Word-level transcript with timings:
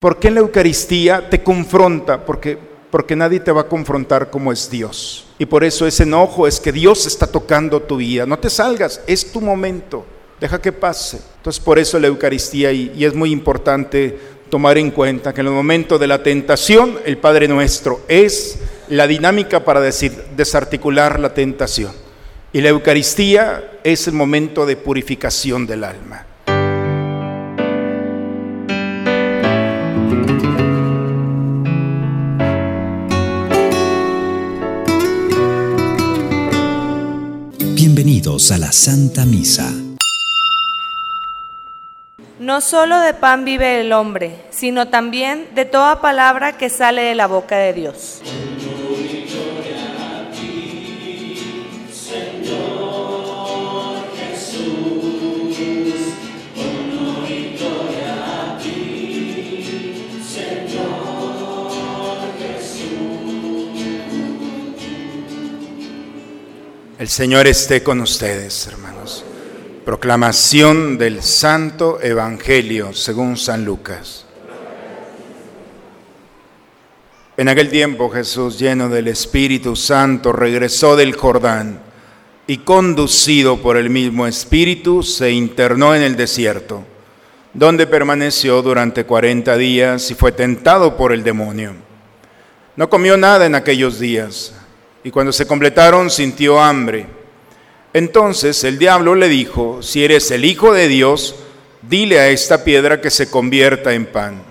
¿Por 0.00 0.18
qué 0.18 0.30
la 0.30 0.40
Eucaristía 0.40 1.28
te 1.28 1.42
confronta? 1.42 2.24
Porque, 2.24 2.56
porque 2.90 3.14
nadie 3.14 3.38
te 3.38 3.52
va 3.52 3.60
a 3.60 3.68
confrontar 3.68 4.30
como 4.30 4.50
es 4.50 4.70
Dios. 4.70 5.26
Y 5.38 5.44
por 5.44 5.62
eso 5.62 5.86
ese 5.86 6.04
enojo 6.04 6.46
es 6.46 6.58
que 6.58 6.72
Dios 6.72 7.04
está 7.04 7.26
tocando 7.26 7.82
tu 7.82 7.98
vida. 7.98 8.24
No 8.24 8.38
te 8.38 8.48
salgas, 8.48 9.02
es 9.06 9.30
tu 9.30 9.42
momento. 9.42 10.06
Deja 10.40 10.58
que 10.58 10.72
pase. 10.72 11.20
Entonces 11.36 11.62
por 11.62 11.78
eso 11.78 11.98
la 11.98 12.06
Eucaristía 12.06 12.72
y, 12.72 12.94
y 12.96 13.04
es 13.04 13.14
muy 13.14 13.30
importante 13.30 14.18
tomar 14.48 14.78
en 14.78 14.90
cuenta 14.90 15.34
que 15.34 15.42
en 15.42 15.48
el 15.48 15.52
momento 15.52 15.98
de 15.98 16.06
la 16.06 16.22
tentación 16.22 16.98
el 17.04 17.18
Padre 17.18 17.46
Nuestro 17.46 18.00
es 18.08 18.58
la 18.88 19.06
dinámica 19.06 19.66
para 19.66 19.82
decir, 19.82 20.12
desarticular 20.34 21.20
la 21.20 21.34
tentación. 21.34 21.92
Y 22.54 22.62
la 22.62 22.70
Eucaristía 22.70 23.72
es 23.84 24.08
el 24.08 24.14
momento 24.14 24.64
de 24.64 24.76
purificación 24.76 25.66
del 25.66 25.84
alma. 25.84 26.29
Bienvenidos 37.82 38.52
a 38.52 38.58
la 38.58 38.72
Santa 38.72 39.24
Misa. 39.24 39.72
No 42.38 42.60
solo 42.60 43.00
de 43.00 43.14
pan 43.14 43.46
vive 43.46 43.80
el 43.80 43.94
hombre, 43.94 44.36
sino 44.50 44.88
también 44.88 45.48
de 45.54 45.64
toda 45.64 46.02
palabra 46.02 46.58
que 46.58 46.68
sale 46.68 47.00
de 47.00 47.14
la 47.14 47.26
boca 47.26 47.56
de 47.56 47.72
Dios. 47.72 48.20
El 67.00 67.08
Señor 67.08 67.46
esté 67.46 67.82
con 67.82 68.02
ustedes, 68.02 68.66
hermanos. 68.66 69.24
Proclamación 69.86 70.98
del 70.98 71.22
Santo 71.22 71.98
Evangelio 72.02 72.92
según 72.92 73.38
San 73.38 73.64
Lucas. 73.64 74.26
En 77.38 77.48
aquel 77.48 77.70
tiempo 77.70 78.10
Jesús, 78.10 78.58
lleno 78.58 78.90
del 78.90 79.08
Espíritu 79.08 79.76
Santo, 79.76 80.30
regresó 80.30 80.94
del 80.94 81.16
Jordán 81.16 81.80
y 82.46 82.58
conducido 82.58 83.62
por 83.62 83.78
el 83.78 83.88
mismo 83.88 84.26
Espíritu, 84.26 85.02
se 85.02 85.30
internó 85.30 85.94
en 85.94 86.02
el 86.02 86.16
desierto, 86.16 86.84
donde 87.54 87.86
permaneció 87.86 88.60
durante 88.60 89.06
cuarenta 89.06 89.56
días 89.56 90.10
y 90.10 90.14
fue 90.14 90.32
tentado 90.32 90.98
por 90.98 91.14
el 91.14 91.24
demonio. 91.24 91.72
No 92.76 92.90
comió 92.90 93.16
nada 93.16 93.46
en 93.46 93.54
aquellos 93.54 93.98
días 93.98 94.52
y 95.02 95.10
cuando 95.10 95.32
se 95.32 95.46
completaron 95.46 96.10
sintió 96.10 96.60
hambre. 96.60 97.06
Entonces 97.92 98.62
el 98.64 98.78
diablo 98.78 99.14
le 99.14 99.28
dijo, 99.28 99.82
si 99.82 100.04
eres 100.04 100.30
el 100.30 100.44
Hijo 100.44 100.72
de 100.72 100.88
Dios, 100.88 101.34
dile 101.82 102.20
a 102.20 102.28
esta 102.28 102.62
piedra 102.62 103.00
que 103.00 103.10
se 103.10 103.30
convierta 103.30 103.94
en 103.94 104.06
pan. 104.06 104.42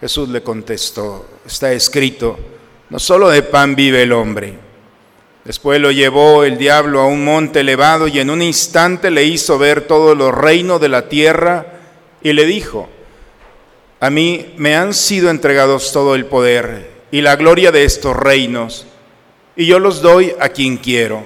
Jesús 0.00 0.28
le 0.28 0.42
contestó, 0.42 1.26
está 1.46 1.72
escrito, 1.72 2.38
no 2.90 2.98
solo 2.98 3.28
de 3.28 3.42
pan 3.42 3.74
vive 3.74 4.02
el 4.02 4.12
hombre. 4.12 4.54
Después 5.44 5.80
lo 5.80 5.92
llevó 5.92 6.42
el 6.42 6.58
diablo 6.58 7.00
a 7.00 7.06
un 7.06 7.24
monte 7.24 7.60
elevado 7.60 8.08
y 8.08 8.18
en 8.18 8.30
un 8.30 8.42
instante 8.42 9.12
le 9.12 9.24
hizo 9.24 9.58
ver 9.58 9.82
todos 9.82 10.16
los 10.16 10.34
reinos 10.34 10.80
de 10.80 10.88
la 10.88 11.08
tierra 11.08 11.66
y 12.20 12.32
le 12.32 12.46
dijo, 12.46 12.88
a 14.00 14.10
mí 14.10 14.54
me 14.56 14.74
han 14.74 14.92
sido 14.92 15.30
entregados 15.30 15.92
todo 15.92 16.16
el 16.16 16.26
poder 16.26 16.90
y 17.12 17.20
la 17.20 17.36
gloria 17.36 17.70
de 17.70 17.84
estos 17.84 18.16
reinos 18.16 18.86
y 19.56 19.66
yo 19.66 19.78
los 19.78 20.02
doy 20.02 20.34
a 20.38 20.50
quien 20.50 20.76
quiero. 20.76 21.22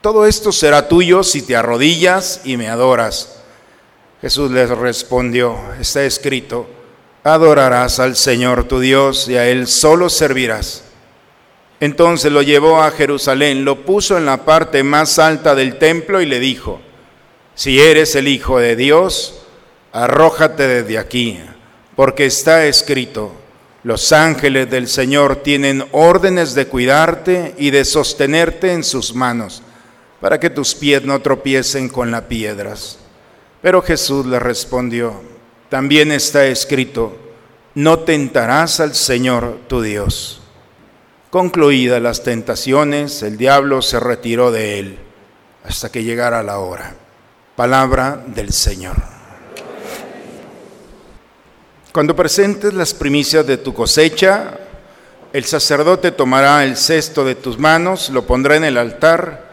Todo 0.00 0.26
esto 0.26 0.52
será 0.52 0.88
tuyo 0.88 1.22
si 1.22 1.42
te 1.42 1.56
arrodillas 1.56 2.40
y 2.44 2.56
me 2.56 2.68
adoras. 2.68 3.42
Jesús 4.20 4.50
les 4.50 4.70
respondió, 4.70 5.58
está 5.80 6.04
escrito, 6.04 6.66
adorarás 7.24 7.98
al 7.98 8.16
Señor 8.16 8.64
tu 8.64 8.80
Dios 8.80 9.28
y 9.28 9.36
a 9.36 9.46
Él 9.48 9.66
solo 9.66 10.08
servirás. 10.08 10.84
Entonces 11.80 12.32
lo 12.32 12.40
llevó 12.42 12.82
a 12.82 12.90
Jerusalén, 12.90 13.64
lo 13.64 13.84
puso 13.84 14.16
en 14.16 14.24
la 14.24 14.44
parte 14.44 14.82
más 14.82 15.18
alta 15.18 15.54
del 15.54 15.78
templo 15.78 16.22
y 16.22 16.26
le 16.26 16.38
dijo, 16.38 16.80
si 17.54 17.80
eres 17.80 18.14
el 18.14 18.28
Hijo 18.28 18.58
de 18.58 18.76
Dios, 18.76 19.42
arrójate 19.92 20.66
desde 20.66 20.98
aquí, 20.98 21.40
porque 21.96 22.26
está 22.26 22.66
escrito, 22.66 23.32
los 23.84 24.12
ángeles 24.12 24.70
del 24.70 24.88
Señor 24.88 25.36
tienen 25.36 25.84
órdenes 25.92 26.54
de 26.54 26.66
cuidarte 26.66 27.54
y 27.58 27.70
de 27.70 27.84
sostenerte 27.84 28.72
en 28.72 28.82
sus 28.82 29.14
manos, 29.14 29.62
para 30.20 30.40
que 30.40 30.48
tus 30.50 30.74
pies 30.74 31.04
no 31.04 31.20
tropiecen 31.20 31.90
con 31.90 32.10
las 32.10 32.22
piedras. 32.22 32.98
Pero 33.60 33.82
Jesús 33.82 34.24
le 34.26 34.40
respondió, 34.40 35.22
también 35.68 36.12
está 36.12 36.46
escrito, 36.46 37.16
no 37.74 38.00
tentarás 38.00 38.80
al 38.80 38.94
Señor 38.94 39.60
tu 39.68 39.82
Dios. 39.82 40.40
Concluidas 41.28 42.00
las 42.00 42.22
tentaciones, 42.22 43.22
el 43.22 43.36
diablo 43.36 43.82
se 43.82 44.00
retiró 44.00 44.50
de 44.50 44.78
él 44.78 44.98
hasta 45.64 45.90
que 45.90 46.04
llegara 46.04 46.42
la 46.42 46.58
hora. 46.58 46.94
Palabra 47.56 48.22
del 48.26 48.52
Señor. 48.52 49.13
Cuando 51.94 52.16
presentes 52.16 52.74
las 52.74 52.92
primicias 52.92 53.46
de 53.46 53.56
tu 53.56 53.72
cosecha, 53.72 54.58
el 55.32 55.44
sacerdote 55.44 56.10
tomará 56.10 56.64
el 56.64 56.76
cesto 56.76 57.24
de 57.24 57.36
tus 57.36 57.56
manos, 57.56 58.10
lo 58.10 58.26
pondrá 58.26 58.56
en 58.56 58.64
el 58.64 58.78
altar 58.78 59.48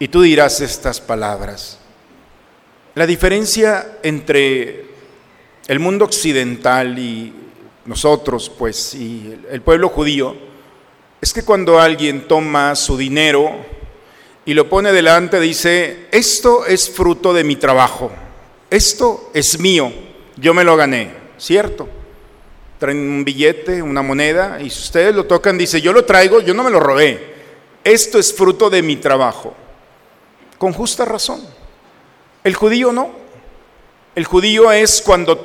y 0.00 0.08
tú 0.08 0.22
dirás 0.22 0.60
estas 0.60 1.00
palabras. 1.00 1.78
La 2.96 3.06
diferencia 3.06 3.98
entre 4.02 4.86
el 5.68 5.78
mundo 5.78 6.04
occidental 6.06 6.98
y 6.98 7.32
nosotros, 7.84 8.50
pues, 8.50 8.96
y 8.96 9.38
el 9.48 9.62
pueblo 9.62 9.88
judío, 9.88 10.34
es 11.20 11.32
que 11.32 11.44
cuando 11.44 11.78
alguien 11.78 12.26
toma 12.26 12.74
su 12.74 12.96
dinero 12.96 13.52
y 14.44 14.54
lo 14.54 14.68
pone 14.68 14.90
delante, 14.90 15.38
dice, 15.38 16.08
esto 16.10 16.66
es 16.66 16.90
fruto 16.90 17.32
de 17.32 17.44
mi 17.44 17.54
trabajo, 17.54 18.10
esto 18.68 19.30
es 19.32 19.60
mío, 19.60 19.92
yo 20.36 20.54
me 20.54 20.64
lo 20.64 20.76
gané. 20.76 21.23
¿Cierto? 21.38 21.88
Traen 22.78 22.98
un 22.98 23.24
billete, 23.24 23.82
una 23.82 24.02
moneda, 24.02 24.60
y 24.60 24.70
si 24.70 24.82
ustedes 24.82 25.14
lo 25.14 25.24
tocan, 25.24 25.56
dice, 25.56 25.80
yo 25.80 25.92
lo 25.92 26.04
traigo, 26.04 26.40
yo 26.40 26.54
no 26.54 26.62
me 26.62 26.70
lo 26.70 26.80
robé. 26.80 27.34
Esto 27.82 28.18
es 28.18 28.34
fruto 28.34 28.70
de 28.70 28.82
mi 28.82 28.96
trabajo. 28.96 29.54
Con 30.58 30.72
justa 30.72 31.04
razón. 31.04 31.42
El 32.42 32.54
judío 32.54 32.92
no. 32.92 33.10
El 34.14 34.24
judío 34.24 34.70
es 34.70 35.02
cuando 35.02 35.36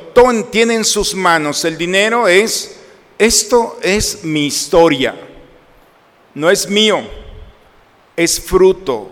tiene 0.51 0.75
en 0.75 0.85
sus 0.85 1.15
manos 1.15 1.65
el 1.65 1.77
dinero, 1.77 2.27
es, 2.27 2.79
esto 3.17 3.79
es 3.81 4.23
mi 4.23 4.45
historia. 4.45 5.15
No 6.35 6.51
es 6.51 6.69
mío, 6.69 7.01
es 8.15 8.39
fruto 8.39 9.11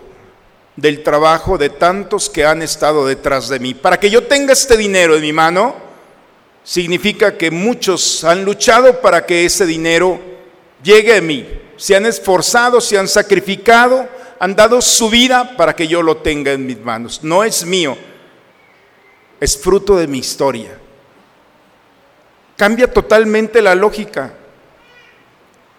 del 0.76 1.02
trabajo 1.02 1.58
de 1.58 1.70
tantos 1.70 2.30
que 2.30 2.44
han 2.44 2.62
estado 2.62 3.04
detrás 3.04 3.48
de 3.48 3.58
mí. 3.58 3.74
Para 3.74 3.98
que 3.98 4.10
yo 4.10 4.28
tenga 4.28 4.52
este 4.52 4.76
dinero 4.76 5.16
en 5.16 5.22
mi 5.22 5.32
mano, 5.32 5.74
significa 6.68 7.38
que 7.38 7.50
muchos 7.50 8.22
han 8.24 8.44
luchado 8.44 9.00
para 9.00 9.24
que 9.24 9.46
ese 9.46 9.64
dinero 9.64 10.20
llegue 10.82 11.16
a 11.16 11.22
mí. 11.22 11.48
Se 11.78 11.96
han 11.96 12.04
esforzado, 12.04 12.78
se 12.82 12.98
han 12.98 13.08
sacrificado, 13.08 14.06
han 14.38 14.54
dado 14.54 14.82
su 14.82 15.08
vida 15.08 15.56
para 15.56 15.74
que 15.74 15.88
yo 15.88 16.02
lo 16.02 16.18
tenga 16.18 16.52
en 16.52 16.66
mis 16.66 16.78
manos. 16.78 17.20
No 17.24 17.42
es 17.42 17.64
mío, 17.64 17.96
es 19.40 19.56
fruto 19.56 19.96
de 19.96 20.08
mi 20.08 20.18
historia. 20.18 20.76
Cambia 22.54 22.92
totalmente 22.92 23.62
la 23.62 23.74
lógica. 23.74 24.34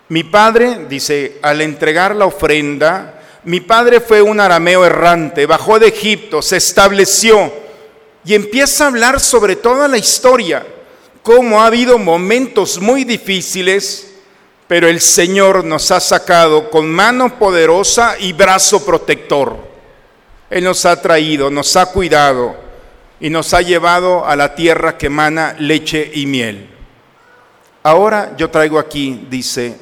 Mi 0.08 0.24
padre, 0.24 0.88
dice, 0.90 1.38
al 1.44 1.62
entregar 1.62 2.16
la 2.16 2.25
ofrenda, 2.25 3.22
mi 3.44 3.60
padre 3.60 4.00
fue 4.00 4.24
un 4.24 4.40
arameo 4.40 4.84
errante, 4.84 5.46
bajó 5.46 5.78
de 5.78 5.90
Egipto, 5.90 6.42
se 6.42 6.58
estableció 6.58 7.54
y 8.25 8.34
empieza 8.34 8.86
a 8.86 8.88
hablar 8.88 9.19
sobre 9.19 9.56
toda 9.56 9.88
la 9.88 10.00
historia 10.00 10.66
cómo 11.24 11.62
ha 11.62 11.68
habido 11.68 11.98
momentos 11.98 12.80
muy 12.80 13.04
difíciles, 13.04 14.16
pero 14.68 14.88
el 14.88 15.01
Señor 15.01 15.63
nos 15.66 15.92
ha 15.92 16.00
sacado 16.00 16.69
con 16.69 16.89
mano 16.89 17.39
poderosa 17.39 18.16
y 18.19 18.33
brazo 18.33 18.86
protector. 18.86 19.57
Él 20.50 20.63
nos 20.63 20.86
ha 20.86 21.01
traído, 21.01 21.50
nos 21.50 21.75
ha 21.75 21.88
cuidado 21.88 22.56
y 23.19 23.30
nos 23.30 23.54
ha 23.54 23.62
llevado 23.62 24.25
a 24.25 24.36
la 24.36 24.56
tierra 24.56 24.98
que 24.98 25.07
emana 25.07 25.56
leche 25.60 26.12
y 26.13 26.25
miel. 26.25 26.69
Ahora 27.83 28.33
yo 28.38 28.50
traigo 28.50 28.77
aquí, 28.77 29.25
dice, 29.30 29.75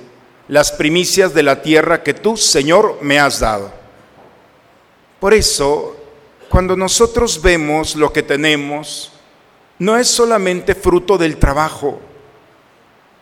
las 0.47 0.71
primicias 0.71 1.33
de 1.33 1.43
la 1.43 1.61
tierra 1.61 2.03
que 2.03 2.13
tú, 2.13 2.37
Señor, 2.37 2.99
me 3.01 3.19
has 3.19 3.39
dado. 3.39 3.71
Por 5.19 5.33
eso, 5.33 5.95
cuando 6.49 6.75
nosotros 6.75 7.41
vemos 7.41 7.95
lo 7.95 8.13
que 8.13 8.23
tenemos, 8.23 9.11
no 9.79 9.97
es 9.97 10.07
solamente 10.07 10.75
fruto 10.75 11.17
del 11.17 11.37
trabajo, 11.37 12.01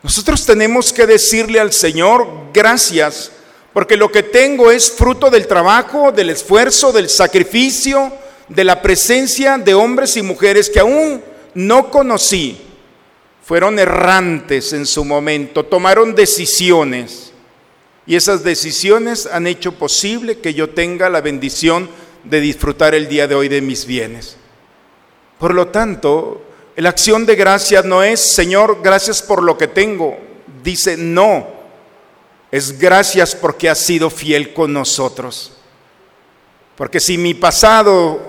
Nosotros 0.02 0.46
tenemos 0.46 0.92
que 0.92 1.04
decirle 1.04 1.58
al 1.58 1.72
Señor, 1.72 2.28
gracias, 2.54 3.32
porque 3.72 3.96
lo 3.96 4.12
que 4.12 4.22
tengo 4.22 4.70
es 4.70 4.90
fruto 4.90 5.30
del 5.30 5.48
trabajo, 5.48 6.12
del 6.12 6.30
esfuerzo, 6.30 6.92
del 6.92 7.08
sacrificio, 7.08 8.12
de 8.48 8.62
la 8.62 8.80
presencia 8.80 9.58
de 9.58 9.74
hombres 9.74 10.16
y 10.16 10.22
mujeres 10.22 10.70
que 10.70 10.78
aún 10.78 11.24
no 11.54 11.90
conocí. 11.90 12.56
Fueron 13.42 13.80
errantes 13.80 14.72
en 14.72 14.86
su 14.86 15.04
momento, 15.04 15.64
tomaron 15.64 16.14
decisiones 16.14 17.32
y 18.06 18.14
esas 18.14 18.44
decisiones 18.44 19.26
han 19.26 19.46
hecho 19.46 19.72
posible 19.72 20.38
que 20.38 20.54
yo 20.54 20.70
tenga 20.70 21.10
la 21.10 21.20
bendición 21.20 21.90
de 22.22 22.40
disfrutar 22.40 22.94
el 22.94 23.08
día 23.08 23.26
de 23.26 23.34
hoy 23.34 23.48
de 23.48 23.60
mis 23.60 23.86
bienes. 23.86 24.36
Por 25.38 25.54
lo 25.54 25.68
tanto, 25.68 26.42
la 26.76 26.90
acción 26.90 27.24
de 27.24 27.36
gracia 27.36 27.82
no 27.82 28.02
es, 28.02 28.20
Señor, 28.20 28.80
gracias 28.82 29.22
por 29.22 29.42
lo 29.42 29.56
que 29.56 29.66
tengo. 29.66 30.18
Dice, 30.62 30.96
no, 30.96 31.46
es 32.50 32.78
gracias 32.78 33.34
porque 33.34 33.70
has 33.70 33.78
sido 33.78 34.10
fiel 34.10 34.52
con 34.52 34.72
nosotros. 34.74 35.52
Porque 36.76 37.00
si 37.00 37.16
mi 37.16 37.32
pasado 37.32 38.20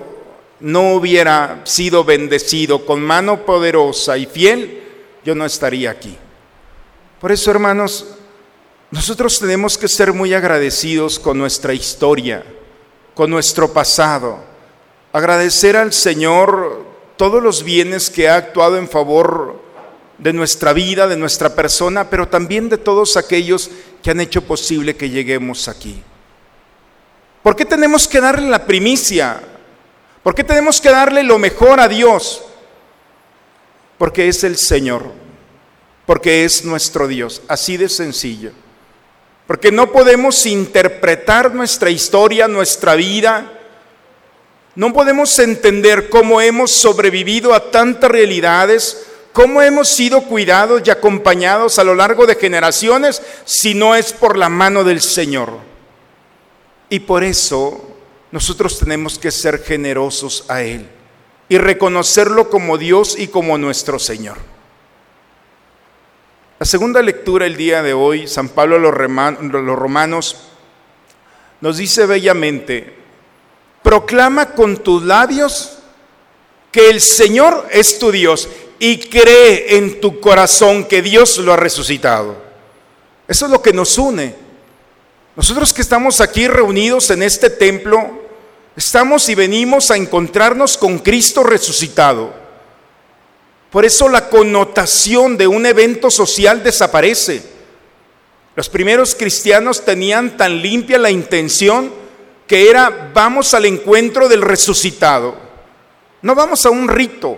no 0.60 0.94
hubiera 0.94 1.60
sido 1.64 2.04
bendecido 2.04 2.86
con 2.86 3.02
mano 3.02 3.44
poderosa 3.44 4.16
y 4.16 4.24
fiel, 4.24 4.82
yo 5.24 5.34
no 5.34 5.44
estaría 5.44 5.90
aquí. 5.90 6.16
Por 7.20 7.30
eso, 7.30 7.50
hermanos, 7.50 8.06
nosotros 8.90 9.38
tenemos 9.38 9.76
que 9.76 9.88
ser 9.88 10.14
muy 10.14 10.32
agradecidos 10.32 11.18
con 11.18 11.36
nuestra 11.36 11.74
historia, 11.74 12.42
con 13.14 13.28
nuestro 13.28 13.70
pasado. 13.74 14.38
Agradecer 15.12 15.76
al 15.76 15.92
Señor 15.92 16.87
todos 17.18 17.42
los 17.42 17.64
bienes 17.64 18.08
que 18.08 18.28
ha 18.28 18.36
actuado 18.36 18.78
en 18.78 18.88
favor 18.88 19.60
de 20.16 20.32
nuestra 20.32 20.72
vida, 20.72 21.06
de 21.06 21.16
nuestra 21.16 21.54
persona, 21.54 22.08
pero 22.08 22.28
también 22.28 22.68
de 22.68 22.78
todos 22.78 23.16
aquellos 23.16 23.70
que 24.02 24.10
han 24.10 24.20
hecho 24.20 24.42
posible 24.42 24.96
que 24.96 25.10
lleguemos 25.10 25.68
aquí. 25.68 26.02
¿Por 27.42 27.56
qué 27.56 27.64
tenemos 27.64 28.08
que 28.08 28.20
darle 28.20 28.48
la 28.48 28.64
primicia? 28.64 29.40
¿Por 30.22 30.34
qué 30.34 30.44
tenemos 30.44 30.80
que 30.80 30.90
darle 30.90 31.22
lo 31.22 31.38
mejor 31.38 31.80
a 31.80 31.88
Dios? 31.88 32.42
Porque 33.98 34.28
es 34.28 34.44
el 34.44 34.56
Señor, 34.56 35.12
porque 36.06 36.44
es 36.44 36.64
nuestro 36.64 37.08
Dios, 37.08 37.42
así 37.48 37.76
de 37.76 37.88
sencillo. 37.88 38.52
Porque 39.46 39.72
no 39.72 39.90
podemos 39.90 40.46
interpretar 40.46 41.54
nuestra 41.54 41.90
historia, 41.90 42.46
nuestra 42.46 42.94
vida. 42.94 43.57
No 44.78 44.92
podemos 44.92 45.36
entender 45.40 46.08
cómo 46.08 46.40
hemos 46.40 46.70
sobrevivido 46.70 47.52
a 47.52 47.72
tantas 47.72 48.08
realidades, 48.12 49.08
cómo 49.32 49.60
hemos 49.60 49.88
sido 49.88 50.22
cuidados 50.22 50.82
y 50.84 50.90
acompañados 50.90 51.80
a 51.80 51.84
lo 51.84 51.96
largo 51.96 52.28
de 52.28 52.36
generaciones 52.36 53.20
si 53.44 53.74
no 53.74 53.96
es 53.96 54.12
por 54.12 54.38
la 54.38 54.48
mano 54.48 54.84
del 54.84 55.00
Señor. 55.00 55.54
Y 56.90 57.00
por 57.00 57.24
eso 57.24 57.96
nosotros 58.30 58.78
tenemos 58.78 59.18
que 59.18 59.32
ser 59.32 59.64
generosos 59.64 60.44
a 60.46 60.62
Él 60.62 60.86
y 61.48 61.58
reconocerlo 61.58 62.48
como 62.48 62.78
Dios 62.78 63.16
y 63.18 63.26
como 63.26 63.58
nuestro 63.58 63.98
Señor. 63.98 64.36
La 66.60 66.66
segunda 66.66 67.02
lectura 67.02 67.46
el 67.46 67.56
día 67.56 67.82
de 67.82 67.94
hoy, 67.94 68.28
San 68.28 68.48
Pablo 68.48 68.76
a 68.76 68.78
los 68.78 69.76
romanos, 69.76 70.36
nos 71.60 71.78
dice 71.78 72.06
bellamente, 72.06 72.97
proclama 73.82 74.54
con 74.54 74.76
tus 74.78 75.02
labios 75.02 75.78
que 76.70 76.90
el 76.90 77.00
Señor 77.00 77.66
es 77.70 77.98
tu 77.98 78.10
Dios 78.10 78.48
y 78.78 78.98
cree 78.98 79.76
en 79.76 80.00
tu 80.00 80.20
corazón 80.20 80.84
que 80.84 81.02
Dios 81.02 81.38
lo 81.38 81.52
ha 81.52 81.56
resucitado. 81.56 82.36
Eso 83.26 83.46
es 83.46 83.50
lo 83.50 83.62
que 83.62 83.72
nos 83.72 83.98
une. 83.98 84.34
Nosotros 85.36 85.72
que 85.72 85.82
estamos 85.82 86.20
aquí 86.20 86.48
reunidos 86.48 87.10
en 87.10 87.22
este 87.22 87.50
templo, 87.50 88.22
estamos 88.76 89.28
y 89.28 89.34
venimos 89.34 89.90
a 89.90 89.96
encontrarnos 89.96 90.76
con 90.76 90.98
Cristo 90.98 91.42
resucitado. 91.42 92.32
Por 93.70 93.84
eso 93.84 94.08
la 94.08 94.28
connotación 94.28 95.36
de 95.36 95.46
un 95.46 95.66
evento 95.66 96.10
social 96.10 96.62
desaparece. 96.62 97.42
Los 98.56 98.68
primeros 98.68 99.14
cristianos 99.14 99.84
tenían 99.84 100.36
tan 100.36 100.62
limpia 100.62 100.98
la 100.98 101.10
intención 101.10 101.92
que 102.48 102.68
era 102.70 103.10
vamos 103.12 103.52
al 103.52 103.66
encuentro 103.66 104.28
del 104.28 104.42
resucitado. 104.42 105.36
No 106.22 106.34
vamos 106.34 106.64
a 106.66 106.70
un 106.70 106.88
rito, 106.88 107.36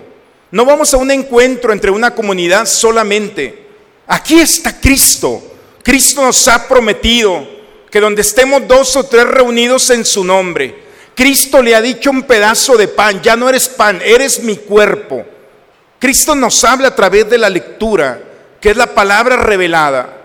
no 0.52 0.64
vamos 0.64 0.94
a 0.94 0.96
un 0.96 1.10
encuentro 1.10 1.72
entre 1.72 1.90
una 1.90 2.14
comunidad 2.14 2.64
solamente. 2.64 3.66
Aquí 4.06 4.38
está 4.38 4.80
Cristo. 4.80 5.42
Cristo 5.82 6.22
nos 6.22 6.46
ha 6.48 6.66
prometido 6.68 7.46
que 7.90 8.00
donde 8.00 8.22
estemos 8.22 8.66
dos 8.68 8.96
o 8.96 9.04
tres 9.04 9.26
reunidos 9.26 9.90
en 9.90 10.04
su 10.04 10.24
nombre, 10.24 10.84
Cristo 11.14 11.60
le 11.60 11.74
ha 11.74 11.82
dicho 11.82 12.10
un 12.10 12.22
pedazo 12.22 12.76
de 12.76 12.86
pan, 12.88 13.20
ya 13.20 13.34
no 13.34 13.48
eres 13.48 13.68
pan, 13.68 14.00
eres 14.02 14.42
mi 14.42 14.56
cuerpo. 14.56 15.24
Cristo 15.98 16.34
nos 16.34 16.62
habla 16.64 16.88
a 16.88 16.94
través 16.94 17.28
de 17.28 17.36
la 17.36 17.50
lectura, 17.50 18.22
que 18.60 18.70
es 18.70 18.76
la 18.76 18.94
palabra 18.94 19.36
revelada. 19.36 20.19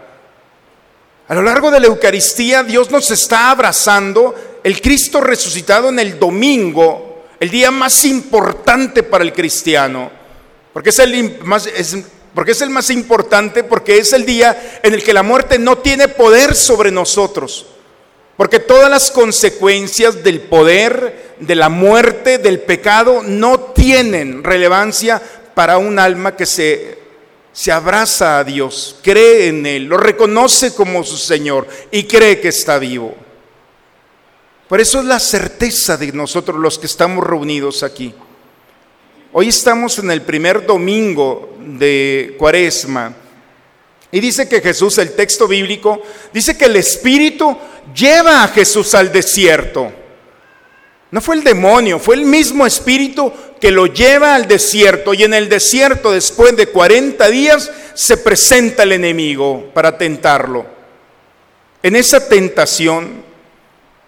A 1.28 1.34
lo 1.34 1.42
largo 1.42 1.72
de 1.72 1.80
la 1.80 1.88
Eucaristía 1.88 2.62
Dios 2.62 2.92
nos 2.92 3.10
está 3.10 3.50
abrazando 3.50 4.36
el 4.64 4.80
Cristo 4.80 5.22
resucitado 5.22 5.90
en 5.90 5.98
el 5.98 6.20
domingo, 6.20 7.24
el 7.40 7.50
día 7.50 7.72
más 7.72 8.06
importante 8.06 9.02
para 9.02 9.24
el 9.24 9.34
cristiano, 9.34 10.12
porque 10.72 10.90
es 10.90 11.00
el 11.00 11.40
más, 11.44 11.66
es 11.66 12.62
el 12.62 12.70
más 12.70 12.90
importante, 12.92 13.64
porque 13.64 13.98
es 13.98 14.14
el 14.14 14.26
día 14.26 14.80
en 14.84 14.94
el 14.94 15.04
que 15.04 15.14
la 15.14 15.24
muerte 15.24 15.58
no 15.58 15.80
tiene 15.80 16.10
poder 16.10 16.54
sobre 16.54 16.92
nosotros. 16.92 17.68
Porque 18.38 18.60
todas 18.60 18.90
las 18.90 19.12
consecuencias 19.12 20.24
del 20.24 20.42
poder, 20.42 21.36
de 21.40 21.56
la 21.56 21.70
muerte, 21.70 22.38
del 22.38 22.60
pecado, 22.60 23.24
no 23.24 23.60
tienen 23.60 24.44
relevancia 24.44 25.22
para 25.56 25.78
un 25.78 25.98
alma 25.98 26.36
que 26.36 26.46
se, 26.46 27.05
se 27.56 27.72
abraza 27.72 28.38
a 28.38 28.44
Dios, 28.44 28.98
cree 29.02 29.48
en 29.48 29.66
Él, 29.66 29.86
lo 29.86 29.96
reconoce 29.96 30.76
como 30.76 31.06
su 31.06 31.16
Señor 31.16 31.66
y 31.90 32.04
cree 32.04 32.42
que 32.42 32.50
está 32.50 32.78
vivo. 32.78 33.16
Por 34.68 34.82
eso 34.82 35.00
es 35.00 35.06
la 35.06 35.22
certeza 35.22 35.96
de 35.96 36.12
nosotros 36.12 36.60
los 36.60 36.78
que 36.78 36.86
estamos 36.86 37.26
reunidos 37.26 37.82
aquí. 37.82 38.14
Hoy 39.32 39.48
estamos 39.48 39.98
en 40.00 40.12
el 40.12 40.22
primer 40.24 40.66
domingo 40.66 41.58
de 41.62 42.36
Cuaresma. 42.38 43.16
Y 44.12 44.20
dice 44.20 44.50
que 44.50 44.60
Jesús, 44.60 44.98
el 44.98 45.14
texto 45.14 45.48
bíblico, 45.48 46.02
dice 46.34 46.58
que 46.58 46.66
el 46.66 46.76
Espíritu 46.76 47.58
lleva 47.96 48.44
a 48.44 48.50
Jesús 48.50 48.94
al 48.96 49.14
desierto. 49.14 49.94
No 51.16 51.22
fue 51.22 51.36
el 51.38 51.46
demonio, 51.46 51.98
fue 51.98 52.16
el 52.16 52.26
mismo 52.26 52.66
Espíritu 52.66 53.32
que 53.62 53.72
lo 53.72 53.86
lleva 53.86 54.36
al 54.36 54.50
desierto 54.50 55.14
y 55.14 55.24
en 55.24 55.34
el 55.34 55.48
desierto 55.48 56.12
después 56.12 56.58
de 56.58 56.68
40 56.68 57.30
días 57.30 57.72
se 57.94 58.18
presenta 58.18 58.84
el 58.84 58.92
enemigo 58.92 59.72
para 59.74 59.98
tentarlo. 59.98 60.66
En 61.82 61.96
esa 61.96 62.28
tentación 62.28 63.24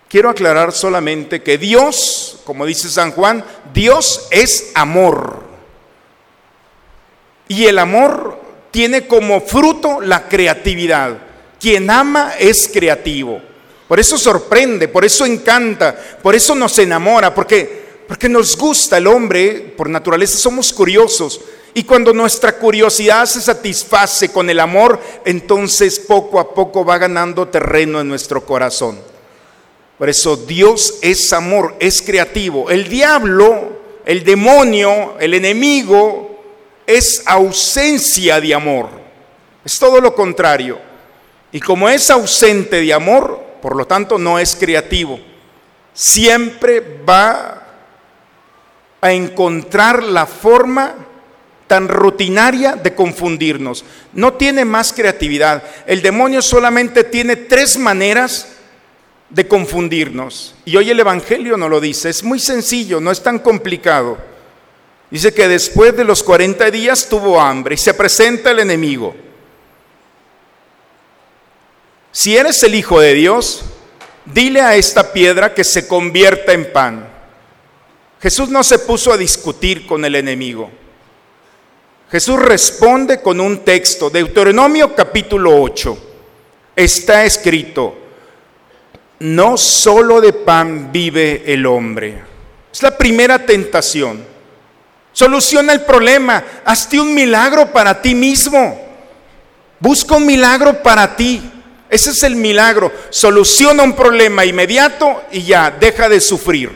quiero 0.10 0.30
aclarar 0.30 0.74
solamente 0.74 1.42
que 1.42 1.58
Dios, 1.58 2.42
como 2.44 2.66
dice 2.66 2.90
San 2.90 3.14
Juan, 3.14 3.42
Dios 3.74 4.28
es 4.30 4.74
amor. 4.76 5.44
Y 7.48 7.68
el 7.68 7.80
amor 7.80 8.38
tiene 8.70 9.08
como 9.08 9.40
fruto 9.40 10.02
la 10.02 10.28
creatividad. 10.28 11.20
Quien 11.58 11.90
ama 11.90 12.34
es 12.38 12.68
creativo. 12.68 13.42
Por 13.88 14.00
eso 14.00 14.18
sorprende, 14.18 14.88
por 14.88 15.06
eso 15.06 15.26
encanta, 15.26 15.96
por 16.22 16.36
eso 16.36 16.54
nos 16.56 16.78
enamora, 16.80 17.34
porque 17.34 17.88
porque 18.08 18.30
nos 18.30 18.58
gusta 18.58 18.98
el 18.98 19.08
hombre, 19.08 19.74
por 19.76 19.90
naturaleza 19.90 20.38
somos 20.38 20.72
curiosos. 20.72 21.42
Y 21.74 21.84
cuando 21.84 22.14
nuestra 22.14 22.58
curiosidad 22.58 23.26
se 23.26 23.42
satisface 23.42 24.30
con 24.30 24.50
el 24.50 24.60
amor, 24.60 25.00
entonces 25.26 26.00
poco 26.00 26.40
a 26.40 26.54
poco 26.54 26.86
va 26.86 26.98
ganando 26.98 27.50
terreno 27.50 28.00
en 28.00 28.08
nuestro 28.08 28.46
corazón. 28.46 28.98
Por 29.98 30.10
eso 30.10 30.38
Dios 30.38 31.00
es 31.02 31.34
amor, 31.34 31.76
es 31.80 32.02
creativo. 32.02 32.70
El 32.70 32.88
diablo, 32.88 33.78
el 34.06 34.24
demonio, 34.24 35.18
el 35.20 35.34
enemigo, 35.34 36.42
es 36.88 37.24
ausencia 37.26 38.40
de 38.40 38.54
amor. 38.54 38.90
Es 39.66 39.78
todo 39.78 40.00
lo 40.00 40.16
contrario. 40.16 40.80
Y 41.52 41.60
como 41.60 41.90
es 41.90 42.10
ausente 42.10 42.82
de 42.82 42.94
amor, 42.94 43.47
por 43.62 43.76
lo 43.76 43.86
tanto 43.86 44.18
no 44.18 44.40
es 44.40 44.56
creativo. 44.56 45.20
Siempre 45.94 47.02
va 47.08 47.64
a 49.02 49.12
encontrar 49.12 50.04
la 50.04 50.26
forma 50.26 50.96
tan 51.68 51.88
rutinaria 51.88 52.76
de 52.76 52.96
confundirnos. 52.96 53.84
No 54.14 54.34
tiene 54.34 54.66
más 54.66 54.94
creatividad. 54.94 55.64
El 55.86 56.02
demonio 56.02 56.42
solamente 56.42 57.04
tiene 57.04 57.36
tres 57.36 57.78
maneras 57.78 58.48
de 59.30 59.48
confundirnos. 59.48 60.56
Y 60.66 60.78
hoy 60.78 60.90
el 60.90 61.00
Evangelio 61.00 61.58
no 61.58 61.68
lo 61.68 61.82
dice. 61.82 62.10
Es 62.10 62.24
muy 62.24 62.40
sencillo, 62.40 63.00
no 63.00 63.12
es 63.12 63.22
tan 63.22 63.40
complicado. 63.40 64.18
Dice 65.12 65.34
que 65.34 65.48
después 65.48 65.96
de 65.96 66.04
los 66.04 66.24
40 66.24 66.70
días 66.72 67.08
tuvo 67.08 67.40
hambre 67.40 67.76
y 67.76 67.78
se 67.78 67.94
presenta 67.94 68.52
el 68.52 68.60
enemigo. 68.60 69.16
Si 72.18 72.36
eres 72.36 72.64
el 72.64 72.74
Hijo 72.74 73.00
de 73.00 73.14
Dios, 73.14 73.64
dile 74.26 74.60
a 74.60 74.76
esta 74.76 75.14
piedra 75.14 75.54
que 75.54 75.64
se 75.64 75.88
convierta 75.88 76.52
en 76.52 76.74
pan. 76.74 77.08
Jesús 78.20 78.50
no 78.50 78.64
se 78.64 78.80
puso 78.80 79.14
a 79.14 79.18
discutir 79.18 79.86
con 79.86 80.04
el 80.04 80.16
enemigo. 80.16 80.72
Jesús 82.10 82.40
responde 82.40 83.22
con 83.22 83.40
un 83.40 83.60
texto, 83.60 84.10
Deuteronomio 84.10 84.96
capítulo 84.96 85.62
8. 85.62 85.96
Está 86.76 87.24
escrito, 87.24 87.96
no 89.20 89.56
solo 89.56 90.20
de 90.20 90.34
pan 90.34 90.92
vive 90.92 91.44
el 91.46 91.68
hombre. 91.68 92.24
Es 92.74 92.82
la 92.82 92.98
primera 92.98 93.46
tentación. 93.46 94.26
Soluciona 95.14 95.72
el 95.72 95.82
problema, 95.82 96.44
hazte 96.66 97.00
un 97.00 97.14
milagro 97.14 97.72
para 97.72 98.02
ti 98.02 98.16
mismo. 98.16 98.82
Busca 99.80 100.16
un 100.16 100.26
milagro 100.26 100.82
para 100.82 101.16
ti. 101.16 101.52
Ese 101.90 102.12
es 102.12 102.24
el 102.24 102.36
milagro. 102.36 102.92
Soluciona 103.10 103.84
un 103.84 103.96
problema 103.96 104.46
inmediato 104.46 105.24
y 105.32 105.44
ya, 105.44 105.72
deja 105.72 106.10
de 106.10 106.20
sufrir. 106.20 106.72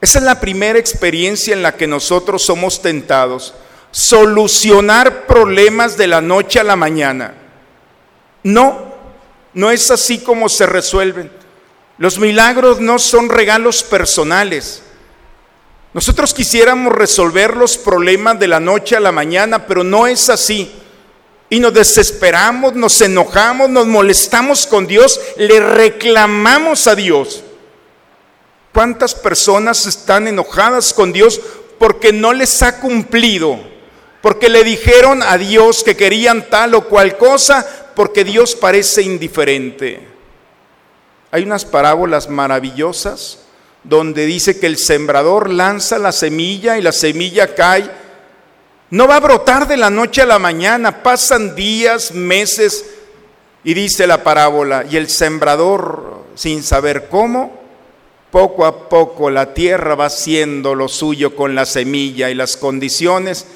Esa 0.00 0.18
es 0.18 0.24
la 0.24 0.40
primera 0.40 0.78
experiencia 0.78 1.52
en 1.52 1.62
la 1.62 1.76
que 1.76 1.86
nosotros 1.86 2.42
somos 2.42 2.80
tentados. 2.80 3.54
Solucionar 3.90 5.26
problemas 5.26 5.96
de 5.96 6.06
la 6.06 6.20
noche 6.20 6.60
a 6.60 6.64
la 6.64 6.76
mañana. 6.76 7.34
No, 8.42 8.94
no 9.52 9.70
es 9.70 9.90
así 9.90 10.18
como 10.18 10.48
se 10.48 10.66
resuelven. 10.66 11.30
Los 11.98 12.18
milagros 12.18 12.80
no 12.80 12.98
son 12.98 13.28
regalos 13.28 13.82
personales. 13.82 14.82
Nosotros 15.92 16.32
quisiéramos 16.32 16.92
resolver 16.92 17.56
los 17.56 17.76
problemas 17.76 18.38
de 18.38 18.48
la 18.48 18.60
noche 18.60 18.96
a 18.96 19.00
la 19.00 19.12
mañana, 19.12 19.66
pero 19.66 19.82
no 19.82 20.06
es 20.06 20.30
así. 20.30 20.72
Y 21.50 21.60
nos 21.60 21.74
desesperamos, 21.74 22.74
nos 22.74 23.00
enojamos, 23.00 23.68
nos 23.68 23.86
molestamos 23.86 24.66
con 24.66 24.86
Dios, 24.86 25.20
le 25.36 25.60
reclamamos 25.60 26.86
a 26.86 26.94
Dios. 26.94 27.42
¿Cuántas 28.72 29.16
personas 29.16 29.84
están 29.86 30.28
enojadas 30.28 30.94
con 30.94 31.12
Dios 31.12 31.40
porque 31.78 32.12
no 32.12 32.32
les 32.32 32.62
ha 32.62 32.80
cumplido? 32.80 33.58
Porque 34.22 34.48
le 34.48 34.62
dijeron 34.62 35.22
a 35.24 35.36
Dios 35.38 35.82
que 35.82 35.96
querían 35.96 36.48
tal 36.48 36.74
o 36.74 36.86
cual 36.88 37.18
cosa, 37.18 37.66
porque 37.96 38.22
Dios 38.22 38.54
parece 38.54 39.02
indiferente. 39.02 40.06
Hay 41.32 41.42
unas 41.42 41.64
parábolas 41.64 42.28
maravillosas 42.28 43.40
donde 43.82 44.26
dice 44.26 44.60
que 44.60 44.66
el 44.66 44.76
sembrador 44.76 45.50
lanza 45.50 45.98
la 45.98 46.12
semilla 46.12 46.78
y 46.78 46.82
la 46.82 46.92
semilla 46.92 47.54
cae. 47.54 47.90
No 48.90 49.06
va 49.06 49.16
a 49.16 49.20
brotar 49.20 49.68
de 49.68 49.76
la 49.76 49.90
noche 49.90 50.22
a 50.22 50.26
la 50.26 50.38
mañana, 50.38 51.02
pasan 51.02 51.54
días, 51.54 52.12
meses, 52.12 52.84
y 53.62 53.74
dice 53.74 54.06
la 54.06 54.24
parábola, 54.24 54.84
y 54.90 54.96
el 54.96 55.08
sembrador, 55.08 56.24
sin 56.34 56.62
saber 56.62 57.08
cómo, 57.08 57.60
poco 58.30 58.64
a 58.64 58.88
poco 58.88 59.30
la 59.30 59.54
tierra 59.54 59.94
va 59.94 60.06
haciendo 60.06 60.74
lo 60.74 60.88
suyo 60.88 61.34
con 61.34 61.54
la 61.54 61.66
semilla 61.66 62.30
y 62.30 62.34
las 62.34 62.56
condiciones 62.56 63.46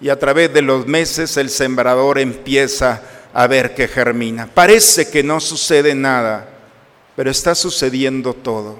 y 0.00 0.08
a 0.08 0.18
través 0.18 0.52
de 0.52 0.62
los 0.62 0.86
meses 0.86 1.36
el 1.36 1.48
sembrador 1.48 2.18
empieza 2.18 3.02
a 3.32 3.46
ver 3.46 3.74
que 3.74 3.88
germina. 3.88 4.48
Parece 4.52 5.08
que 5.08 5.22
no 5.22 5.38
sucede 5.38 5.94
nada, 5.94 6.48
pero 7.14 7.30
está 7.30 7.54
sucediendo 7.54 8.34
todo. 8.34 8.78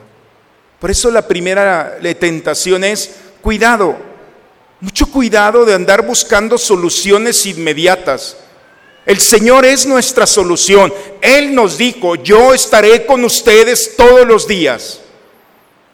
Por 0.81 0.91
eso 0.91 1.11
la 1.11 1.29
primera 1.29 1.99
tentación 2.19 2.83
es 2.83 3.15
cuidado, 3.41 3.97
mucho 4.83 5.07
cuidado 5.07 5.65
de 5.65 5.75
andar 5.75 6.05
buscando 6.05 6.59
soluciones 6.59 7.47
inmediatas. 7.47 8.37
El 9.07 9.21
Señor 9.21 9.65
es 9.65 9.87
nuestra 9.87 10.27
solución. 10.27 10.93
Él 11.21 11.55
nos 11.55 11.79
dijo, 11.79 12.17
yo 12.17 12.53
estaré 12.53 13.07
con 13.07 13.25
ustedes 13.25 13.95
todos 13.97 14.27
los 14.27 14.49
días. 14.49 14.99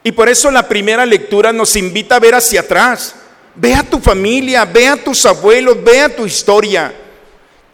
Y 0.03 0.11
por 0.11 0.27
eso 0.27 0.49
la 0.49 0.67
primera 0.67 1.05
lectura 1.05 1.53
nos 1.53 1.75
invita 1.75 2.15
a 2.15 2.19
ver 2.19 2.33
hacia 2.33 2.61
atrás. 2.61 3.13
Ve 3.53 3.75
a 3.75 3.83
tu 3.83 3.99
familia, 3.99 4.65
ve 4.65 4.87
a 4.87 4.97
tus 4.97 5.23
abuelos, 5.27 5.83
ve 5.83 6.01
a 6.01 6.15
tu 6.15 6.25
historia. 6.25 6.91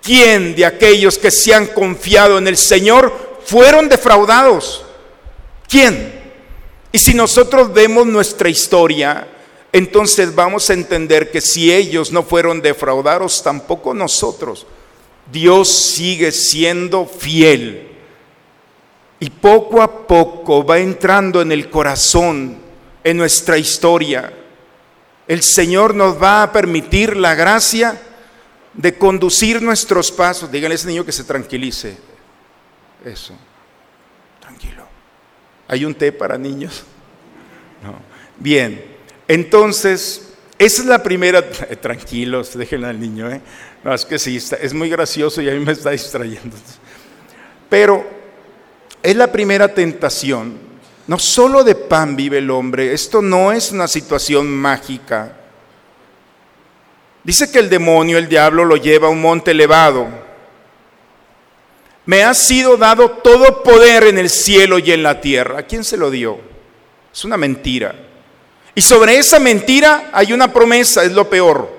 ¿Quién 0.01 0.53
de 0.53 0.65
aquellos 0.65 1.17
que 1.17 1.31
se 1.31 1.53
han 1.53 1.67
confiado 1.67 2.37
en 2.37 2.49
el 2.49 2.57
Señor 2.57 3.39
fueron 3.45 3.87
defraudados? 3.87 4.83
¿Quién? 5.69 6.13
Y 6.91 6.99
si 6.99 7.13
nosotros 7.13 7.73
vemos 7.73 8.05
nuestra 8.05 8.49
historia, 8.49 9.29
entonces 9.75 10.33
vamos 10.33 10.69
a 10.69 10.73
entender 10.73 11.31
que 11.31 11.41
si 11.41 11.69
ellos 11.69 12.13
no 12.13 12.23
fueron 12.23 12.61
defraudados, 12.61 13.43
tampoco 13.43 13.93
nosotros. 13.93 14.65
Dios 15.29 15.67
sigue 15.67 16.31
siendo 16.31 17.05
fiel. 17.05 17.89
Y 19.19 19.29
poco 19.29 19.81
a 19.81 20.07
poco 20.07 20.65
va 20.65 20.79
entrando 20.79 21.41
en 21.41 21.51
el 21.51 21.69
corazón, 21.69 22.57
en 23.03 23.17
nuestra 23.17 23.57
historia. 23.57 24.31
El 25.27 25.43
Señor 25.43 25.93
nos 25.93 26.23
va 26.23 26.43
a 26.43 26.53
permitir 26.53 27.17
la 27.17 27.35
gracia 27.35 28.01
de 28.73 28.97
conducir 28.97 29.61
nuestros 29.61 30.09
pasos. 30.09 30.49
Díganle 30.49 30.75
a 30.75 30.77
ese 30.77 30.87
niño 30.87 31.05
que 31.05 31.11
se 31.11 31.25
tranquilice. 31.25 31.97
Eso. 33.03 33.35
Tranquilo. 34.39 34.87
¿Hay 35.67 35.83
un 35.83 35.95
té 35.95 36.13
para 36.13 36.37
niños? 36.37 36.85
No. 37.83 37.99
Bien. 38.37 38.94
Entonces, 39.27 40.33
esa 40.57 40.81
es 40.81 40.87
la 40.87 41.01
primera. 41.03 41.49
Tranquilos, 41.81 42.57
déjenle 42.57 42.87
al 42.87 42.99
niño. 42.99 43.29
¿eh? 43.29 43.41
No, 43.83 43.93
es 43.93 44.05
que 44.05 44.19
sí, 44.19 44.37
es 44.37 44.73
muy 44.73 44.89
gracioso 44.89 45.41
y 45.41 45.49
a 45.49 45.53
mí 45.53 45.59
me 45.59 45.73
está 45.73 45.91
distrayendo. 45.91 46.55
Pero 47.69 48.05
es 49.01 49.15
la 49.15 49.31
primera 49.31 49.73
tentación. 49.73 50.57
No 51.07 51.19
solo 51.19 51.63
de 51.63 51.75
pan 51.75 52.15
vive 52.15 52.39
el 52.39 52.49
hombre, 52.49 52.93
esto 52.93 53.21
no 53.21 53.51
es 53.51 53.71
una 53.71 53.87
situación 53.87 54.47
mágica. 54.47 55.37
Dice 57.23 57.51
que 57.51 57.59
el 57.59 57.69
demonio, 57.69 58.17
el 58.17 58.27
diablo, 58.27 58.65
lo 58.65 58.75
lleva 58.75 59.07
a 59.07 59.11
un 59.11 59.21
monte 59.21 59.51
elevado. 59.51 60.07
Me 62.05 62.23
ha 62.23 62.33
sido 62.33 62.77
dado 62.77 63.09
todo 63.11 63.63
poder 63.63 64.03
en 64.03 64.17
el 64.17 64.29
cielo 64.29 64.79
y 64.79 64.91
en 64.91 65.03
la 65.03 65.21
tierra. 65.21 65.59
¿A 65.59 65.63
quién 65.63 65.83
se 65.83 65.97
lo 65.97 66.11
dio? 66.11 66.39
Es 67.11 67.25
una 67.25 67.37
mentira. 67.37 68.04
Y 68.75 68.81
sobre 68.81 69.17
esa 69.17 69.39
mentira 69.39 70.09
hay 70.11 70.33
una 70.33 70.51
promesa, 70.51 71.03
es 71.03 71.13
lo 71.13 71.29
peor. 71.29 71.73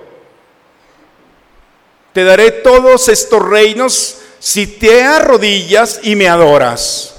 Te 2.15 2.25
daré 2.25 2.51
todos 2.51 3.11
estos 3.11 3.47
reinos 3.47 4.17
si 4.39 4.67
te 4.67 5.05
arrodillas 5.05 6.01
y 6.03 6.17
me 6.17 6.27
adoras. 6.27 7.15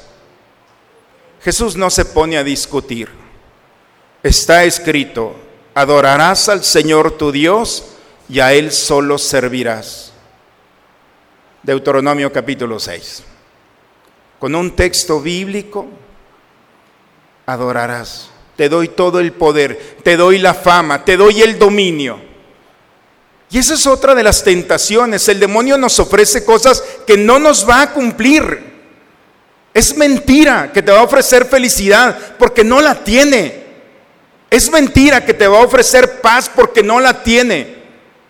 Jesús 1.44 1.78
no 1.78 1.92
se 1.92 2.06
pone 2.06 2.38
a 2.40 2.44
discutir. 2.44 3.10
Está 4.24 4.64
escrito, 4.64 5.36
adorarás 5.76 6.50
al 6.50 6.64
Señor 6.64 7.12
tu 7.12 7.32
Dios 7.32 7.86
y 8.28 8.40
a 8.40 8.54
Él 8.54 8.72
solo 8.72 9.20
servirás. 9.20 10.12
Deuteronomio 11.62 12.34
capítulo 12.34 12.80
6. 12.80 13.24
Con 14.40 14.56
un 14.56 14.76
texto 14.76 15.22
bíblico, 15.22 15.86
adorarás. 17.46 18.32
Te 18.58 18.68
doy 18.68 18.90
todo 18.90 19.20
el 19.20 19.34
poder, 19.34 19.98
te 20.04 20.18
doy 20.18 20.40
la 20.40 20.56
fama, 20.56 21.06
te 21.06 21.16
doy 21.16 21.44
el 21.44 21.60
dominio. 21.60 22.20
Y 23.50 23.60
esa 23.60 23.76
es 23.76 23.88
otra 23.88 24.14
de 24.16 24.24
las 24.24 24.44
tentaciones. 24.44 25.30
El 25.30 25.40
demonio 25.40 25.78
nos 25.78 26.00
ofrece 26.00 26.44
cosas 26.44 26.84
que 27.06 27.16
no 27.16 27.40
nos 27.40 27.70
va 27.70 27.84
a 27.84 27.94
cumplir. 27.94 28.76
Es 29.74 29.96
mentira 29.96 30.72
que 30.74 30.82
te 30.82 30.92
va 30.92 31.00
a 31.00 31.04
ofrecer 31.04 31.46
felicidad 31.46 32.18
porque 32.40 32.64
no 32.64 32.82
la 32.82 33.04
tiene. 33.04 33.64
Es 34.50 34.72
mentira 34.72 35.24
que 35.24 35.36
te 35.36 35.48
va 35.48 35.60
a 35.60 35.66
ofrecer 35.66 36.20
paz 36.20 36.50
porque 36.54 36.82
no 36.82 37.00
la 37.00 37.22
tiene. 37.24 37.78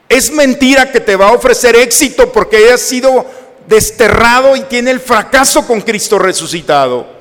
Es 0.09 0.29
mentira 0.29 0.91
que 0.91 0.99
te 0.99 1.15
va 1.15 1.29
a 1.29 1.33
ofrecer 1.33 1.75
éxito 1.75 2.31
porque 2.31 2.57
haya 2.57 2.77
sido 2.77 3.25
desterrado 3.67 4.55
y 4.55 4.61
tiene 4.61 4.91
el 4.91 4.99
fracaso 4.99 5.65
con 5.65 5.81
Cristo 5.81 6.19
resucitado. 6.19 7.16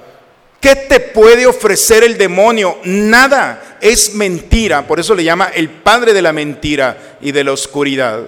¿Qué 0.60 0.74
te 0.74 1.00
puede 1.00 1.46
ofrecer 1.46 2.02
el 2.04 2.18
demonio? 2.18 2.78
Nada. 2.84 3.78
Es 3.80 4.14
mentira. 4.14 4.86
Por 4.86 4.98
eso 4.98 5.14
le 5.14 5.24
llama 5.24 5.50
el 5.54 5.68
padre 5.68 6.12
de 6.12 6.22
la 6.22 6.32
mentira 6.32 7.16
y 7.20 7.32
de 7.32 7.44
la 7.44 7.52
oscuridad. 7.52 8.22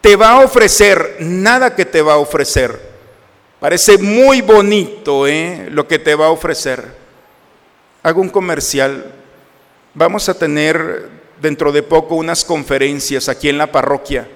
Te 0.00 0.16
va 0.16 0.32
a 0.32 0.40
ofrecer 0.40 1.16
nada 1.20 1.74
que 1.74 1.84
te 1.84 2.02
va 2.02 2.14
a 2.14 2.18
ofrecer. 2.18 2.92
Parece 3.60 3.96
muy 3.98 4.40
bonito 4.40 5.28
¿eh? 5.28 5.68
lo 5.70 5.86
que 5.86 6.00
te 6.00 6.16
va 6.16 6.26
a 6.26 6.30
ofrecer. 6.30 6.84
Hago 8.02 8.20
un 8.20 8.28
comercial. 8.28 9.12
Vamos 9.94 10.28
a 10.28 10.34
tener 10.34 11.08
dentro 11.40 11.70
de 11.70 11.84
poco 11.84 12.16
unas 12.16 12.44
conferencias 12.44 13.28
aquí 13.28 13.48
en 13.48 13.58
la 13.58 13.70
parroquia. 13.70 14.28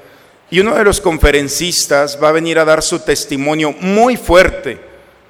Y 0.49 0.61
uno 0.61 0.76
de 0.76 0.85
los 0.85 1.00
conferencistas 1.00 2.19
va 2.23 2.28
a 2.28 2.33
venir 2.33 2.61
a 2.61 2.64
dar 2.64 2.83
su 2.83 3.00
testimonio 3.00 3.73
muy 3.81 4.16
fuerte. 4.16 4.78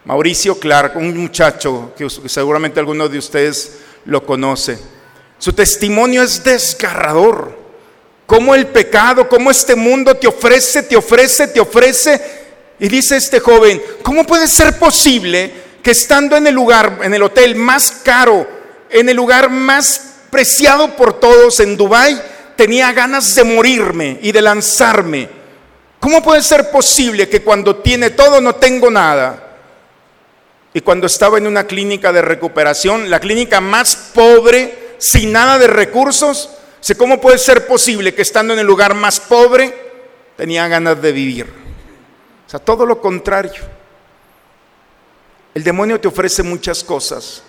Mauricio 0.06 0.56
Clark, 0.60 0.96
un 0.96 1.18
muchacho 1.18 1.92
que 1.98 2.08
seguramente 2.28 2.78
alguno 2.78 3.08
de 3.08 3.18
ustedes 3.18 3.78
lo 4.04 4.24
conoce. 4.24 4.78
Su 5.36 5.52
testimonio 5.52 6.22
es 6.22 6.44
desgarrador. 6.44 7.58
Cómo 8.24 8.54
el 8.54 8.68
pecado, 8.68 9.28
cómo 9.28 9.50
este 9.50 9.74
mundo 9.74 10.14
te 10.14 10.28
ofrece, 10.28 10.84
te 10.84 10.96
ofrece, 10.96 11.48
te 11.48 11.60
ofrece 11.60 12.20
Y 12.78 12.88
dice 12.88 13.16
este 13.16 13.40
joven, 13.40 13.82
¿cómo 14.02 14.24
puede 14.24 14.46
ser 14.46 14.78
posible 14.78 15.52
que 15.82 15.90
estando 15.90 16.36
en 16.36 16.46
el 16.46 16.54
lugar, 16.54 17.00
en 17.02 17.12
el 17.12 17.22
hotel 17.22 17.56
más 17.56 17.90
caro, 18.04 18.46
en 18.90 19.08
el 19.08 19.16
lugar 19.16 19.50
más 19.50 20.18
preciado 20.30 20.94
por 20.94 21.18
todos 21.18 21.58
en 21.58 21.76
Dubái, 21.76 22.20
tenía 22.56 22.92
ganas 22.92 23.34
de 23.34 23.42
morirme 23.42 24.20
y 24.22 24.30
de 24.30 24.42
lanzarme? 24.42 25.28
¿Cómo 25.98 26.22
puede 26.22 26.42
ser 26.42 26.70
posible 26.70 27.28
que 27.28 27.42
cuando 27.42 27.76
tiene 27.76 28.10
todo 28.10 28.40
no 28.40 28.54
tengo 28.54 28.88
nada? 28.88 29.45
Y 30.76 30.82
cuando 30.82 31.06
estaba 31.06 31.38
en 31.38 31.46
una 31.46 31.66
clínica 31.66 32.12
de 32.12 32.20
recuperación, 32.20 33.08
la 33.08 33.18
clínica 33.18 33.62
más 33.62 34.10
pobre, 34.12 34.96
sin 34.98 35.32
nada 35.32 35.58
de 35.58 35.68
recursos, 35.68 36.50
¿cómo 36.98 37.18
puede 37.18 37.38
ser 37.38 37.66
posible 37.66 38.14
que 38.14 38.20
estando 38.20 38.52
en 38.52 38.60
el 38.60 38.66
lugar 38.66 38.92
más 38.92 39.18
pobre 39.18 39.74
tenía 40.36 40.68
ganas 40.68 41.00
de 41.00 41.12
vivir? 41.12 41.46
O 42.46 42.50
sea, 42.50 42.60
todo 42.60 42.84
lo 42.84 43.00
contrario. 43.00 43.62
El 45.54 45.64
demonio 45.64 45.98
te 45.98 46.08
ofrece 46.08 46.42
muchas 46.42 46.84
cosas, 46.84 47.42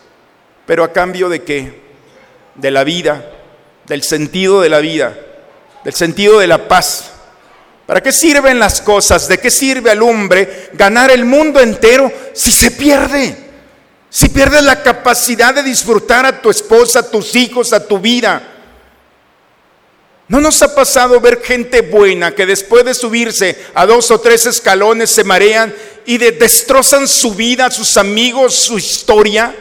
pero 0.66 0.86
a 0.86 0.94
cambio 0.94 1.28
de 1.28 1.44
qué? 1.44 1.82
De 2.56 2.72
la 2.72 2.86
vida, 2.86 3.30
del 3.88 4.04
sentido 4.04 4.62
de 4.62 4.70
la 4.70 4.80
vida, 4.80 5.20
del 5.84 5.94
sentido 5.94 6.40
de 6.40 6.48
la 6.48 6.70
paz. 6.70 7.12
¿Para 7.88 8.04
qué 8.04 8.12
sirven 8.12 8.60
las 8.60 8.82
cosas? 8.82 9.30
¿De 9.30 9.40
qué 9.40 9.50
sirve 9.50 9.90
al 9.90 10.04
hombre 10.04 10.70
ganar 10.74 11.10
el 11.10 11.24
mundo 11.24 11.62
entero 11.62 12.12
si 12.34 12.52
se 12.52 12.72
pierde? 12.72 13.36
Si 14.10 14.28
pierdes 14.28 14.62
la 14.64 14.84
capacidad 14.84 15.54
de 15.54 15.64
disfrutar 15.64 16.26
a 16.26 16.42
tu 16.42 16.50
esposa, 16.50 17.00
a 17.00 17.10
tus 17.10 17.34
hijos, 17.36 17.72
a 17.72 17.88
tu 17.88 17.98
vida. 18.00 18.56
¿No 20.28 20.42
nos 20.42 20.62
ha 20.62 20.76
pasado 20.76 21.22
ver 21.22 21.42
gente 21.42 21.80
buena 21.80 22.36
que 22.36 22.46
después 22.46 22.84
de 22.84 22.94
subirse 22.94 23.58
a 23.74 23.86
dos 23.86 24.12
o 24.12 24.20
tres 24.20 24.46
escalones 24.46 25.10
se 25.10 25.24
marean 25.24 25.74
y 26.06 26.18
destrozan 26.18 27.08
su 27.08 27.34
vida, 27.36 27.72
sus 27.72 27.96
amigos, 27.96 28.54
su 28.54 28.78
historia? 28.78 29.56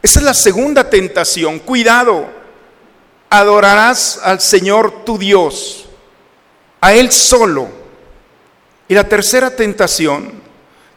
Esa 0.00 0.18
es 0.20 0.24
la 0.24 0.34
segunda 0.34 0.88
tentación. 0.88 1.58
Cuidado, 1.58 2.28
adorarás 3.28 4.20
al 4.22 4.40
Señor 4.40 5.04
tu 5.04 5.18
Dios, 5.18 5.86
a 6.84 6.92
Él 6.92 7.10
solo. 7.10 7.68
Y 8.88 8.94
la 8.94 9.08
tercera 9.08 9.56
tentación, 9.56 10.32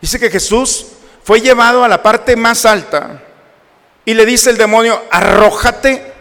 dice 0.01 0.20
que 0.20 0.29
Jesús 0.29 0.88
fue 1.24 1.39
llevado 1.39 1.84
a 1.84 1.88
la 1.88 2.03
parte 2.03 2.36
más 2.36 2.65
alta 2.65 3.24
y 4.03 4.13
le 4.13 4.25
dice 4.25 4.50
el 4.50 4.58
demonio, 4.58 5.01
arrójate 5.10 6.17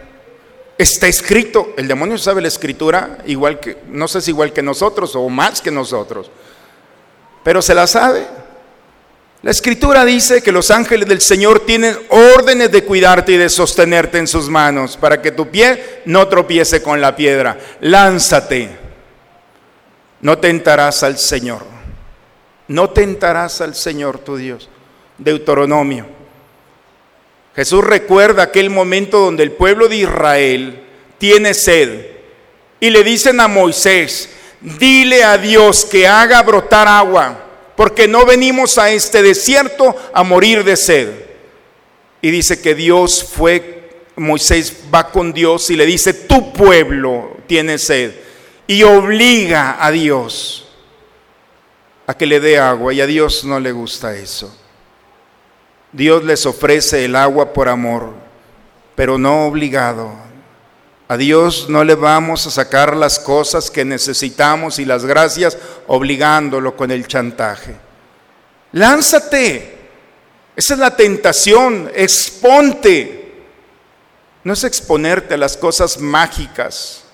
Está 0.77 1.07
escrito, 1.07 1.73
el 1.75 1.87
demonio 1.87 2.19
sabe 2.19 2.39
la 2.39 2.49
escritura 2.49 3.17
igual 3.25 3.59
que, 3.59 3.77
no 3.87 4.07
sé 4.07 4.21
si 4.21 4.29
igual 4.29 4.53
que 4.53 4.61
nosotros 4.61 5.15
o 5.15 5.27
más 5.27 5.59
que 5.59 5.71
nosotros, 5.71 6.29
pero 7.43 7.63
se 7.63 7.73
la 7.73 7.87
sabe. 7.87 8.27
La 9.41 9.49
escritura 9.49 10.05
dice 10.05 10.43
que 10.43 10.51
los 10.51 10.69
ángeles 10.69 11.09
del 11.09 11.19
Señor 11.19 11.65
tienen 11.65 11.97
órdenes 12.09 12.71
de 12.71 12.83
cuidarte 12.83 13.31
y 13.31 13.37
de 13.37 13.49
sostenerte 13.49 14.19
en 14.19 14.27
sus 14.27 14.49
manos 14.49 14.97
para 14.97 15.19
que 15.19 15.31
tu 15.31 15.47
pie 15.49 16.01
no 16.05 16.27
tropiece 16.27 16.83
con 16.83 17.01
la 17.01 17.15
piedra. 17.15 17.57
Lánzate, 17.81 18.86
no 20.21 20.37
tentarás 20.39 21.03
al 21.03 21.17
Señor, 21.17 21.63
no 22.67 22.89
tentarás 22.89 23.61
al 23.61 23.75
Señor 23.75 24.19
tu 24.19 24.37
Dios. 24.37 24.69
Deuteronomio 25.17 26.17
Jesús 27.57 27.83
recuerda 27.83 28.43
aquel 28.43 28.69
momento 28.69 29.19
donde 29.19 29.41
el 29.41 29.51
pueblo 29.51 29.87
de 29.87 29.95
Israel 29.95 30.79
tiene 31.17 31.55
sed 31.55 32.05
y 32.79 32.91
le 32.91 33.03
dicen 33.03 33.39
a 33.39 33.47
Moisés, 33.47 34.29
dile 34.61 35.23
a 35.23 35.39
Dios 35.39 35.83
que 35.83 36.05
haga 36.05 36.43
brotar 36.43 36.87
agua, 36.87 37.45
porque 37.75 38.07
no 38.07 38.27
venimos 38.27 38.77
a 38.77 38.91
este 38.91 39.23
desierto 39.23 39.95
a 40.13 40.21
morir 40.21 40.63
de 40.63 40.77
sed. 40.77 41.09
Y 42.21 42.29
dice 42.29 42.61
que 42.61 42.75
Dios 42.75 43.23
fue, 43.23 43.89
Moisés 44.15 44.71
va 44.93 45.09
con 45.09 45.33
Dios 45.33 45.71
y 45.71 45.75
le 45.75 45.87
dice, 45.87 46.13
tu 46.13 46.53
pueblo 46.53 47.37
tiene 47.47 47.79
sed. 47.79 48.11
Y 48.67 48.83
obliga 48.83 49.77
a 49.79 49.89
Dios 49.91 50.67
a 52.05 52.13
que 52.13 52.25
le 52.25 52.39
dé 52.39 52.59
agua 52.59 52.93
y 52.93 53.01
a 53.01 53.05
Dios 53.05 53.45
no 53.45 53.59
le 53.59 53.71
gusta 53.71 54.15
eso. 54.15 54.53
Dios 55.91 56.23
les 56.23 56.45
ofrece 56.45 57.05
el 57.05 57.15
agua 57.15 57.53
por 57.53 57.69
amor, 57.69 58.13
pero 58.95 59.17
no 59.17 59.47
obligado. 59.47 60.11
A 61.07 61.15
Dios 61.15 61.67
no 61.69 61.85
le 61.85 61.95
vamos 61.95 62.45
a 62.45 62.51
sacar 62.51 62.95
las 62.95 63.19
cosas 63.19 63.71
que 63.71 63.85
necesitamos 63.85 64.79
y 64.79 64.85
las 64.85 65.05
gracias 65.05 65.57
obligándolo 65.87 66.75
con 66.75 66.91
el 66.91 67.07
chantaje. 67.07 67.75
Lánzate. 68.73 69.77
Esa 70.55 70.73
es 70.73 70.79
la 70.79 70.95
tentación. 70.95 71.89
Exponte. 71.95 73.33
No 74.43 74.53
es 74.53 74.63
exponerte 74.65 75.35
a 75.35 75.37
las 75.37 75.55
cosas 75.55 75.99
mágicas 75.99 77.06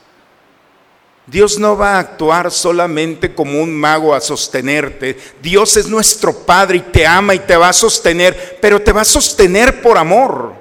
Dios 1.25 1.57
no 1.57 1.77
va 1.77 1.95
a 1.95 1.99
actuar 1.99 2.51
solamente 2.51 3.33
como 3.33 3.61
un 3.61 3.73
mago 3.73 4.13
a 4.13 4.19
sostenerte. 4.19 5.17
Dios 5.41 5.77
es 5.77 5.87
nuestro 5.87 6.33
Padre 6.33 6.77
y 6.77 6.81
te 6.81 7.07
ama 7.07 7.33
y 7.33 7.39
te 7.39 7.55
va 7.55 7.69
a 7.69 7.73
sostener, 7.73 8.57
pero 8.61 8.81
te 8.81 8.91
va 8.91 9.01
a 9.01 9.05
sostener 9.05 9.81
por 9.81 9.97
amor. 9.97 10.53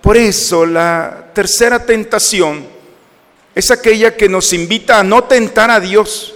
Por 0.00 0.16
eso 0.16 0.66
la 0.66 1.30
tercera 1.32 1.86
tentación 1.86 2.66
es 3.54 3.70
aquella 3.70 4.16
que 4.16 4.28
nos 4.28 4.52
invita 4.52 4.98
a 4.98 5.04
no 5.04 5.22
tentar 5.24 5.70
a 5.70 5.78
Dios. 5.78 6.34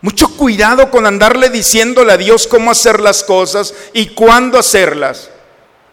Mucho 0.00 0.34
cuidado 0.36 0.90
con 0.90 1.04
andarle 1.04 1.50
diciéndole 1.50 2.12
a 2.12 2.16
Dios 2.16 2.46
cómo 2.46 2.70
hacer 2.70 3.00
las 3.00 3.22
cosas 3.22 3.74
y 3.92 4.08
cuándo 4.08 4.58
hacerlas. 4.58 5.30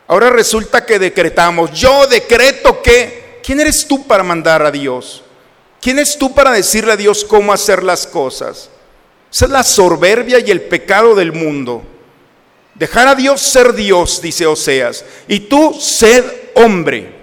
Ahora 0.08 0.30
resulta 0.30 0.86
que 0.86 1.00
decretamos, 1.00 1.72
yo 1.72 2.08
decreto 2.08 2.82
que, 2.82 3.39
¿quién 3.44 3.60
eres 3.60 3.86
tú 3.88 4.06
para 4.08 4.24
mandar 4.24 4.62
a 4.62 4.72
Dios? 4.72 5.24
¿Quién 5.82 5.98
es 5.98 6.17
tú 6.17 6.34
para 6.34 6.52
decirle 6.52 6.94
a 6.94 6.98
Dios 6.98 7.26
cómo 7.26 7.52
hacer 7.52 7.82
las 7.82 8.06
cosas? 8.06 8.70
Esa 9.32 9.46
es 9.46 9.52
la 9.52 9.63
soberbia 9.63 10.39
y 10.39 10.52
el 10.52 10.62
pecado 10.62 11.15
del 11.15 11.34
mundo. 11.34 11.82
Dejar 12.76 13.08
a 13.08 13.15
Dios 13.15 13.41
ser 13.41 13.74
Dios, 13.74 14.22
dice 14.22 14.46
Oseas, 14.46 15.04
y 15.28 15.41
tú 15.41 15.76
sed 15.80 16.24
hombre. 16.54 17.20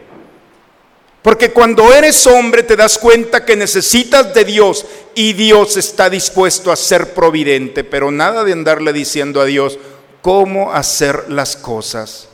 Porque 1.22 1.52
cuando 1.52 1.92
eres 1.92 2.26
hombre 2.26 2.64
te 2.64 2.74
das 2.74 2.98
cuenta 2.98 3.44
que 3.44 3.54
necesitas 3.54 4.34
de 4.34 4.44
Dios 4.44 4.86
y 5.14 5.34
Dios 5.34 5.76
está 5.76 6.10
dispuesto 6.10 6.72
a 6.72 6.76
ser 6.76 7.14
providente, 7.14 7.84
pero 7.84 8.10
nada 8.10 8.42
de 8.42 8.52
andarle 8.52 8.92
diciendo 8.92 9.40
a 9.40 9.44
Dios 9.44 9.78
cómo 10.20 10.72
hacer 10.72 11.26
las 11.28 11.56
cosas. 11.56 12.28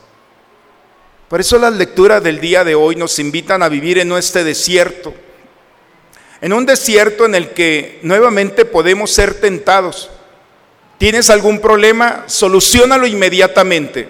Por 1.29 1.41
eso 1.41 1.59
las 1.59 1.75
lecturas 1.75 2.23
del 2.23 2.41
día 2.41 2.65
de 2.65 2.75
hoy 2.75 2.97
nos 2.97 3.19
invitan 3.19 3.63
a 3.63 3.69
vivir 3.69 3.99
en 3.99 4.13
este 4.13 4.45
desierto 4.45 5.13
en 6.45 6.53
un 6.53 6.67
desierto 6.67 7.25
en 7.25 7.35
el 7.35 7.53
que 7.53 8.01
nuevamente 8.03 8.67
podemos 8.67 9.11
ser 9.11 9.41
tentados. 9.41 10.11
¿Tienes 10.99 11.31
algún 11.31 11.59
problema? 11.59 12.25
Solucionalo 12.27 13.07
inmediatamente. 13.07 14.07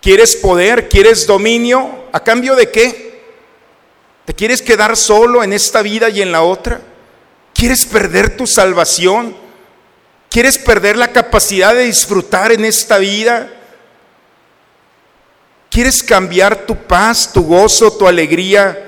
¿Quieres 0.00 0.34
poder? 0.34 0.88
¿Quieres 0.88 1.26
dominio? 1.26 2.06
¿A 2.10 2.24
cambio 2.24 2.56
de 2.56 2.70
qué? 2.70 3.20
¿Te 4.24 4.32
quieres 4.32 4.62
quedar 4.62 4.96
solo 4.96 5.44
en 5.44 5.52
esta 5.52 5.82
vida 5.82 6.08
y 6.08 6.22
en 6.22 6.32
la 6.32 6.40
otra? 6.40 6.80
¿Quieres 7.52 7.84
perder 7.84 8.34
tu 8.34 8.46
salvación? 8.46 9.36
¿Quieres 10.30 10.56
perder 10.56 10.96
la 10.96 11.12
capacidad 11.12 11.74
de 11.74 11.84
disfrutar 11.84 12.50
en 12.50 12.64
esta 12.64 12.96
vida? 12.96 13.52
¿Quieres 15.68 16.02
cambiar 16.02 16.64
tu 16.64 16.74
paz, 16.74 17.30
tu 17.30 17.44
gozo, 17.44 17.92
tu 17.92 18.08
alegría 18.08 18.84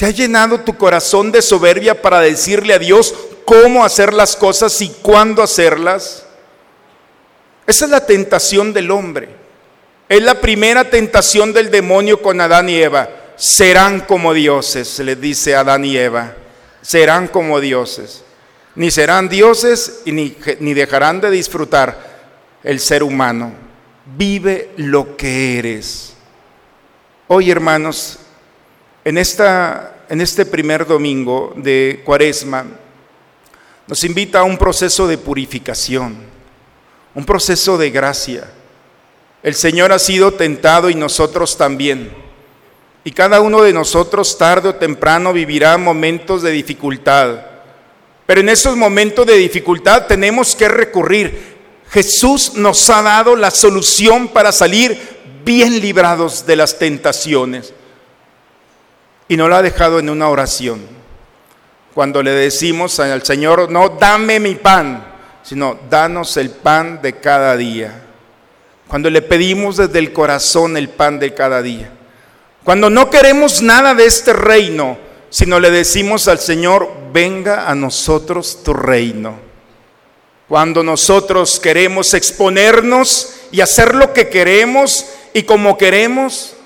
¿Te 0.00 0.06
ha 0.06 0.10
llenado 0.12 0.60
tu 0.60 0.78
corazón 0.78 1.30
de 1.30 1.42
soberbia 1.42 2.00
para 2.00 2.20
decirle 2.20 2.72
a 2.72 2.78
Dios 2.78 3.14
cómo 3.44 3.84
hacer 3.84 4.14
las 4.14 4.34
cosas 4.34 4.80
y 4.80 4.88
cuándo 4.88 5.42
hacerlas? 5.42 6.24
Esa 7.66 7.84
es 7.84 7.90
la 7.90 8.06
tentación 8.06 8.72
del 8.72 8.92
hombre. 8.92 9.28
Es 10.08 10.22
la 10.22 10.40
primera 10.40 10.88
tentación 10.88 11.52
del 11.52 11.70
demonio 11.70 12.22
con 12.22 12.40
Adán 12.40 12.70
y 12.70 12.76
Eva. 12.76 13.10
Serán 13.36 14.00
como 14.00 14.32
dioses, 14.32 14.98
le 15.00 15.16
dice 15.16 15.54
Adán 15.54 15.84
y 15.84 15.98
Eva. 15.98 16.34
Serán 16.80 17.28
como 17.28 17.60
dioses. 17.60 18.24
Ni 18.76 18.90
serán 18.90 19.28
dioses 19.28 20.00
y 20.06 20.12
ni 20.12 20.72
dejarán 20.72 21.20
de 21.20 21.30
disfrutar 21.30 21.98
el 22.64 22.80
ser 22.80 23.02
humano. 23.02 23.52
Vive 24.16 24.70
lo 24.78 25.14
que 25.18 25.58
eres. 25.58 26.14
Hoy, 27.28 27.50
hermanos, 27.50 28.18
en, 29.04 29.18
esta, 29.18 30.04
en 30.08 30.20
este 30.20 30.46
primer 30.46 30.86
domingo 30.86 31.52
de 31.56 32.02
Cuaresma 32.04 32.66
nos 33.86 34.04
invita 34.04 34.40
a 34.40 34.44
un 34.44 34.56
proceso 34.56 35.08
de 35.08 35.18
purificación, 35.18 36.16
un 37.14 37.24
proceso 37.24 37.76
de 37.76 37.90
gracia. 37.90 38.48
El 39.42 39.54
Señor 39.54 39.90
ha 39.90 39.98
sido 39.98 40.32
tentado 40.32 40.90
y 40.90 40.94
nosotros 40.94 41.56
también. 41.56 42.12
Y 43.02 43.12
cada 43.12 43.40
uno 43.40 43.62
de 43.62 43.72
nosotros 43.72 44.36
tarde 44.36 44.68
o 44.68 44.74
temprano 44.74 45.32
vivirá 45.32 45.76
momentos 45.78 46.42
de 46.42 46.50
dificultad. 46.50 47.40
Pero 48.26 48.42
en 48.42 48.50
esos 48.50 48.76
momentos 48.76 49.26
de 49.26 49.36
dificultad 49.36 50.06
tenemos 50.06 50.54
que 50.54 50.68
recurrir. 50.68 51.56
Jesús 51.90 52.52
nos 52.54 52.88
ha 52.90 53.02
dado 53.02 53.34
la 53.34 53.50
solución 53.50 54.28
para 54.28 54.52
salir 54.52 54.96
bien 55.44 55.80
librados 55.80 56.46
de 56.46 56.54
las 56.54 56.78
tentaciones. 56.78 57.72
Y 59.30 59.36
no 59.36 59.48
lo 59.48 59.54
ha 59.54 59.62
dejado 59.62 60.00
en 60.00 60.10
una 60.10 60.28
oración. 60.28 60.80
Cuando 61.94 62.20
le 62.20 62.32
decimos 62.32 62.98
al 62.98 63.22
Señor, 63.22 63.70
no 63.70 63.90
dame 63.90 64.40
mi 64.40 64.56
pan, 64.56 65.06
sino 65.44 65.78
danos 65.88 66.36
el 66.36 66.50
pan 66.50 67.00
de 67.00 67.12
cada 67.12 67.56
día. 67.56 68.02
Cuando 68.88 69.08
le 69.08 69.22
pedimos 69.22 69.76
desde 69.76 70.00
el 70.00 70.12
corazón 70.12 70.76
el 70.76 70.88
pan 70.88 71.20
de 71.20 71.32
cada 71.32 71.62
día. 71.62 71.92
Cuando 72.64 72.90
no 72.90 73.08
queremos 73.08 73.62
nada 73.62 73.94
de 73.94 74.06
este 74.06 74.32
reino, 74.32 74.98
sino 75.28 75.60
le 75.60 75.70
decimos 75.70 76.26
al 76.26 76.40
Señor, 76.40 76.90
venga 77.12 77.70
a 77.70 77.76
nosotros 77.76 78.64
tu 78.64 78.74
reino. 78.74 79.38
Cuando 80.48 80.82
nosotros 80.82 81.60
queremos 81.60 82.14
exponernos 82.14 83.36
y 83.52 83.60
hacer 83.60 83.94
lo 83.94 84.12
que 84.12 84.28
queremos 84.28 85.06
y 85.32 85.44
como 85.44 85.78
queremos, 85.78 86.56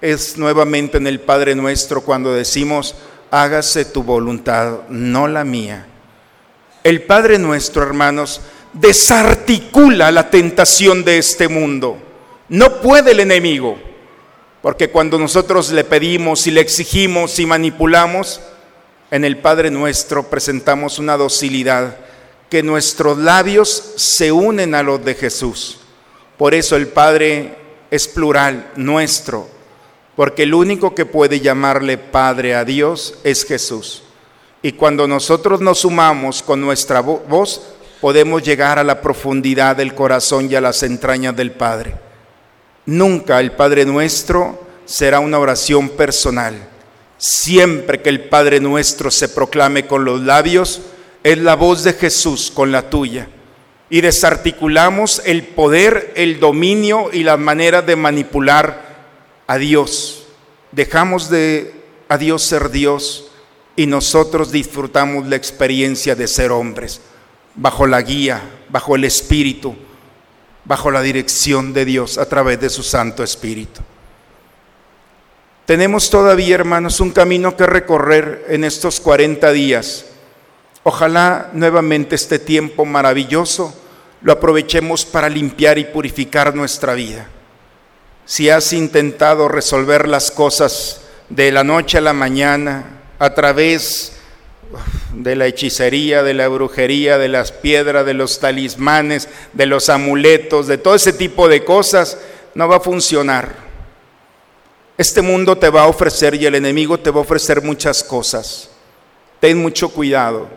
es 0.00 0.36
nuevamente 0.36 0.98
en 0.98 1.06
el 1.06 1.20
Padre 1.20 1.54
nuestro 1.54 2.02
cuando 2.02 2.32
decimos, 2.32 2.94
hágase 3.30 3.84
tu 3.84 4.02
voluntad, 4.02 4.88
no 4.88 5.28
la 5.28 5.44
mía. 5.44 5.86
El 6.84 7.02
Padre 7.02 7.38
nuestro, 7.38 7.82
hermanos, 7.82 8.40
desarticula 8.72 10.10
la 10.10 10.30
tentación 10.30 11.04
de 11.04 11.18
este 11.18 11.48
mundo. 11.48 11.98
No 12.48 12.80
puede 12.80 13.12
el 13.12 13.20
enemigo 13.20 13.78
porque 14.66 14.90
cuando 14.90 15.16
nosotros 15.16 15.70
le 15.70 15.84
pedimos 15.84 16.48
y 16.48 16.50
le 16.50 16.60
exigimos 16.60 17.38
y 17.38 17.46
manipulamos, 17.46 18.40
en 19.12 19.24
el 19.24 19.38
Padre 19.38 19.70
nuestro 19.70 20.28
presentamos 20.28 20.98
una 20.98 21.16
docilidad, 21.16 21.96
que 22.50 22.64
nuestros 22.64 23.16
labios 23.16 23.92
se 23.94 24.32
unen 24.32 24.74
a 24.74 24.82
los 24.82 25.04
de 25.04 25.14
Jesús. 25.14 25.78
Por 26.36 26.52
eso 26.52 26.74
el 26.74 26.88
Padre 26.88 27.54
es 27.92 28.08
plural, 28.08 28.72
nuestro, 28.74 29.48
porque 30.16 30.44
el 30.44 30.54
único 30.54 30.94
que 30.94 31.04
puede 31.04 31.40
llamarle 31.40 31.98
Padre 31.98 32.54
a 32.54 32.64
Dios 32.64 33.18
es 33.22 33.44
Jesús. 33.44 34.02
Y 34.62 34.72
cuando 34.72 35.06
nosotros 35.06 35.60
nos 35.60 35.80
sumamos 35.80 36.42
con 36.42 36.60
nuestra 36.60 37.00
voz, 37.00 37.62
podemos 38.00 38.42
llegar 38.42 38.78
a 38.78 38.84
la 38.84 39.02
profundidad 39.02 39.76
del 39.76 39.94
corazón 39.94 40.50
y 40.50 40.54
a 40.54 40.60
las 40.62 40.82
entrañas 40.82 41.36
del 41.36 41.52
Padre. 41.52 41.94
Nunca 42.86 43.40
el 43.40 43.52
Padre 43.52 43.84
nuestro 43.84 44.58
será 44.86 45.20
una 45.20 45.38
oración 45.38 45.90
personal. 45.90 46.54
Siempre 47.18 48.00
que 48.00 48.08
el 48.08 48.28
Padre 48.28 48.58
nuestro 48.58 49.10
se 49.10 49.28
proclame 49.28 49.86
con 49.86 50.04
los 50.04 50.22
labios, 50.22 50.80
es 51.22 51.38
la 51.38 51.56
voz 51.56 51.84
de 51.84 51.92
Jesús 51.92 52.50
con 52.54 52.72
la 52.72 52.88
tuya. 52.88 53.28
Y 53.90 54.00
desarticulamos 54.00 55.20
el 55.24 55.42
poder, 55.44 56.12
el 56.16 56.40
dominio 56.40 57.10
y 57.12 57.22
la 57.22 57.36
manera 57.36 57.82
de 57.82 57.96
manipular 57.96 58.85
a 59.46 59.58
Dios. 59.58 60.26
Dejamos 60.72 61.30
de 61.30 61.74
a 62.08 62.18
Dios 62.18 62.42
ser 62.42 62.70
Dios 62.70 63.30
y 63.74 63.86
nosotros 63.86 64.52
disfrutamos 64.52 65.26
la 65.26 65.36
experiencia 65.36 66.14
de 66.14 66.28
ser 66.28 66.52
hombres, 66.52 67.00
bajo 67.54 67.86
la 67.86 68.00
guía, 68.02 68.42
bajo 68.70 68.96
el 68.96 69.04
Espíritu 69.04 69.76
bajo 70.66 70.90
la 70.90 71.00
dirección 71.00 71.72
de 71.72 71.84
Dios 71.84 72.18
a 72.18 72.28
través 72.28 72.60
de 72.60 72.68
su 72.68 72.82
Santo 72.82 73.22
Espíritu. 73.22 73.80
Tenemos 75.64 76.10
todavía, 76.10 76.54
hermanos, 76.56 77.00
un 77.00 77.10
camino 77.10 77.56
que 77.56 77.66
recorrer 77.66 78.44
en 78.48 78.64
estos 78.64 79.00
40 79.00 79.50
días. 79.52 80.06
Ojalá 80.82 81.50
nuevamente 81.52 82.14
este 82.14 82.38
tiempo 82.38 82.84
maravilloso 82.84 83.74
lo 84.22 84.32
aprovechemos 84.32 85.04
para 85.04 85.28
limpiar 85.28 85.78
y 85.78 85.84
purificar 85.84 86.54
nuestra 86.54 86.94
vida. 86.94 87.28
Si 88.26 88.50
has 88.50 88.72
intentado 88.72 89.46
resolver 89.46 90.08
las 90.08 90.32
cosas 90.32 91.02
de 91.28 91.52
la 91.52 91.62
noche 91.62 91.98
a 91.98 92.00
la 92.00 92.12
mañana 92.12 93.02
a 93.20 93.34
través 93.34 94.16
de 95.14 95.36
la 95.36 95.46
hechicería, 95.46 96.24
de 96.24 96.34
la 96.34 96.48
brujería, 96.48 97.18
de 97.18 97.28
las 97.28 97.52
piedras, 97.52 98.04
de 98.04 98.14
los 98.14 98.40
talismanes, 98.40 99.28
de 99.52 99.66
los 99.66 99.88
amuletos, 99.88 100.66
de 100.66 100.76
todo 100.76 100.96
ese 100.96 101.12
tipo 101.12 101.48
de 101.48 101.64
cosas, 101.64 102.18
no 102.54 102.66
va 102.68 102.76
a 102.76 102.80
funcionar. 102.80 103.54
Este 104.98 105.22
mundo 105.22 105.56
te 105.56 105.70
va 105.70 105.82
a 105.82 105.88
ofrecer 105.88 106.34
y 106.34 106.46
el 106.46 106.56
enemigo 106.56 106.98
te 106.98 107.10
va 107.10 107.18
a 107.18 107.22
ofrecer 107.22 107.62
muchas 107.62 108.02
cosas. 108.02 108.70
Ten 109.38 109.56
mucho 109.58 109.90
cuidado, 109.90 110.48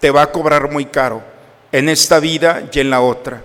te 0.00 0.10
va 0.10 0.22
a 0.22 0.32
cobrar 0.32 0.70
muy 0.70 0.86
caro 0.86 1.22
en 1.72 1.90
esta 1.90 2.20
vida 2.20 2.68
y 2.72 2.80
en 2.80 2.88
la 2.88 3.02
otra. 3.02 3.42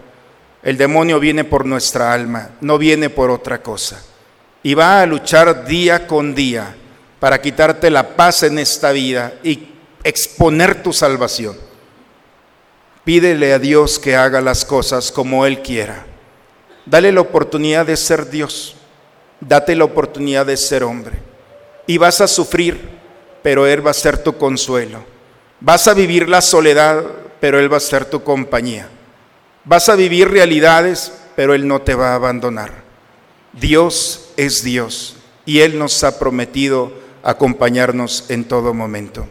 El 0.63 0.77
demonio 0.77 1.19
viene 1.19 1.43
por 1.43 1.65
nuestra 1.65 2.13
alma, 2.13 2.51
no 2.61 2.77
viene 2.77 3.09
por 3.09 3.29
otra 3.29 3.61
cosa. 3.61 4.01
Y 4.63 4.73
va 4.75 5.01
a 5.01 5.05
luchar 5.05 5.65
día 5.65 6.07
con 6.07 6.33
día 6.33 6.73
para 7.19 7.41
quitarte 7.41 7.89
la 7.89 8.15
paz 8.15 8.43
en 8.43 8.57
esta 8.59 8.93
vida 8.93 9.33
y 9.43 9.67
exponer 10.03 10.81
tu 10.81 10.93
salvación. 10.93 11.57
Pídele 13.03 13.51
a 13.51 13.59
Dios 13.59 13.99
que 13.99 14.15
haga 14.15 14.39
las 14.39 14.63
cosas 14.63 15.11
como 15.11 15.45
Él 15.45 15.61
quiera. 15.61 16.05
Dale 16.85 17.11
la 17.11 17.21
oportunidad 17.21 17.85
de 17.85 17.97
ser 17.97 18.29
Dios. 18.29 18.75
Date 19.41 19.75
la 19.75 19.83
oportunidad 19.83 20.45
de 20.45 20.55
ser 20.55 20.83
hombre. 20.83 21.19
Y 21.85 21.97
vas 21.97 22.21
a 22.21 22.27
sufrir, 22.27 22.79
pero 23.41 23.67
Él 23.67 23.85
va 23.85 23.91
a 23.91 23.93
ser 23.93 24.17
tu 24.17 24.37
consuelo. 24.37 25.03
Vas 25.59 25.89
a 25.89 25.93
vivir 25.93 26.29
la 26.29 26.41
soledad, 26.41 27.03
pero 27.41 27.59
Él 27.59 27.71
va 27.71 27.77
a 27.77 27.81
ser 27.81 28.05
tu 28.05 28.23
compañía. 28.23 28.87
Vas 29.65 29.87
a 29.87 29.95
vivir 29.95 30.29
realidades, 30.29 31.13
pero 31.35 31.53
Él 31.53 31.67
no 31.67 31.81
te 31.81 31.95
va 31.95 32.11
a 32.11 32.15
abandonar. 32.15 32.83
Dios 33.53 34.31
es 34.35 34.63
Dios 34.63 35.15
y 35.45 35.59
Él 35.59 35.79
nos 35.79 36.03
ha 36.03 36.19
prometido 36.19 36.91
acompañarnos 37.23 38.25
en 38.29 38.43
todo 38.45 38.73
momento. 38.73 39.27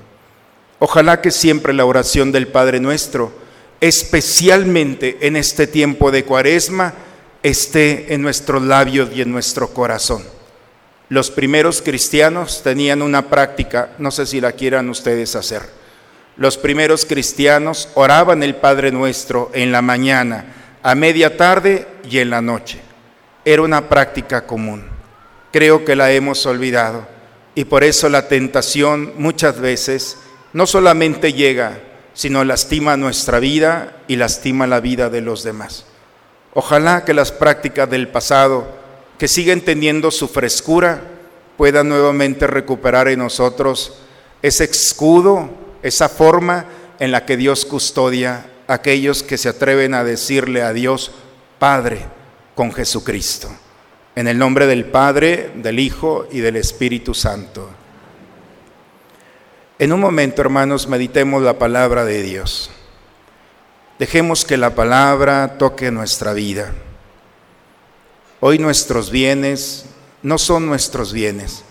Ojalá 0.79 1.21
que 1.21 1.31
siempre 1.31 1.73
la 1.73 1.85
oración 1.85 2.33
del 2.33 2.49
Padre 2.49 2.81
nuestro, 2.81 3.33
especialmente 3.81 5.19
en 5.21 5.37
este 5.37 5.67
tiempo 5.67 6.11
de 6.11 6.25
cuaresma, 6.25 6.95
esté 7.43 8.15
en 8.15 8.23
nuestros 8.23 8.63
labios 8.63 9.11
y 9.15 9.23
en 9.23 9.31
nuestro 9.31 9.69
corazón. 9.75 10.25
Los 11.09 11.31
primeros 11.31 11.83
cristianos 11.83 12.63
tenían 12.63 13.03
una 13.03 13.29
práctica, 13.29 13.91
no 13.99 14.11
sé 14.11 14.25
si 14.25 14.41
la 14.41 14.53
quieran 14.53 14.89
ustedes 14.89 15.37
hacer. 15.37 15.82
Los 16.37 16.57
primeros 16.57 17.05
cristianos 17.05 17.89
oraban 17.95 18.43
el 18.43 18.57
Padre 18.57 18.91
nuestro 18.91 19.51
en 19.53 19.71
la 19.71 19.83
mañana, 19.83 20.79
a 20.83 20.95
media 20.95 21.37
tarde 21.37 21.87
y 22.09 22.19
en 22.19 22.31
la 22.31 22.41
noche. 22.41 22.81
Era 23.45 23.63
una 23.63 23.89
práctica 23.89 24.47
común. 24.47 24.85
Creo 25.53 25.85
que 25.85 25.97
la 25.97 26.11
hemos 26.13 26.47
olvidado 26.47 27.07
y 27.55 27.65
por 27.65 27.85
eso 27.85 28.09
la 28.09 28.29
tentación 28.29 29.13
muchas 29.19 29.61
veces 29.61 30.17
no 30.53 30.67
solamente 30.67 31.33
llega, 31.33 31.81
sino 32.15 32.45
lastima 32.45 32.97
nuestra 32.97 33.39
vida 33.39 33.97
y 34.09 34.17
lastima 34.17 34.67
la 34.67 34.81
vida 34.81 35.11
de 35.11 35.21
los 35.21 35.43
demás. 35.43 35.85
Ojalá 36.55 37.05
que 37.05 37.15
las 37.15 37.33
prácticas 37.33 37.89
del 37.89 38.09
pasado, 38.09 38.67
que 39.19 39.29
siguen 39.29 39.63
teniendo 39.63 40.11
su 40.11 40.29
frescura, 40.29 41.03
puedan 41.57 41.89
nuevamente 41.89 42.47
recuperar 42.47 43.09
en 43.09 43.21
nosotros 43.21 43.99
ese 44.43 44.65
escudo, 44.65 45.51
esa 45.83 46.09
forma 46.09 46.67
en 46.99 47.11
la 47.11 47.25
que 47.27 47.37
Dios 47.37 47.65
custodia 47.67 48.47
a 48.69 48.75
aquellos 48.75 49.23
que 49.23 49.39
se 49.39 49.49
atreven 49.49 49.95
a 49.95 50.05
decirle 50.05 50.63
a 50.63 50.73
Dios, 50.73 51.11
Padre, 51.59 52.07
con 52.55 52.73
Jesucristo. 52.73 53.51
En 54.15 54.29
el 54.29 54.39
nombre 54.39 54.67
del 54.67 54.85
Padre, 54.85 55.51
del 55.57 55.79
Hijo 55.79 56.27
y 56.31 56.41
del 56.41 56.57
Espíritu 56.57 57.15
Santo. 57.15 57.71
En 59.79 59.93
un 59.93 60.01
momento, 60.01 60.43
hermanos, 60.43 60.87
meditemos 60.87 61.43
la 61.43 61.59
palabra 61.59 62.05
de 62.05 62.23
Dios. 62.23 62.71
Dejemos 63.99 64.45
que 64.45 64.57
la 64.57 64.75
palabra 64.75 65.59
toque 65.59 65.91
nuestra 65.91 66.33
vida. 66.33 66.73
Hoy 68.41 68.59
nuestros 68.59 69.11
bienes 69.11 69.87
no 70.23 70.39
son 70.39 70.67
nuestros 70.67 71.13
bienes. 71.13 71.65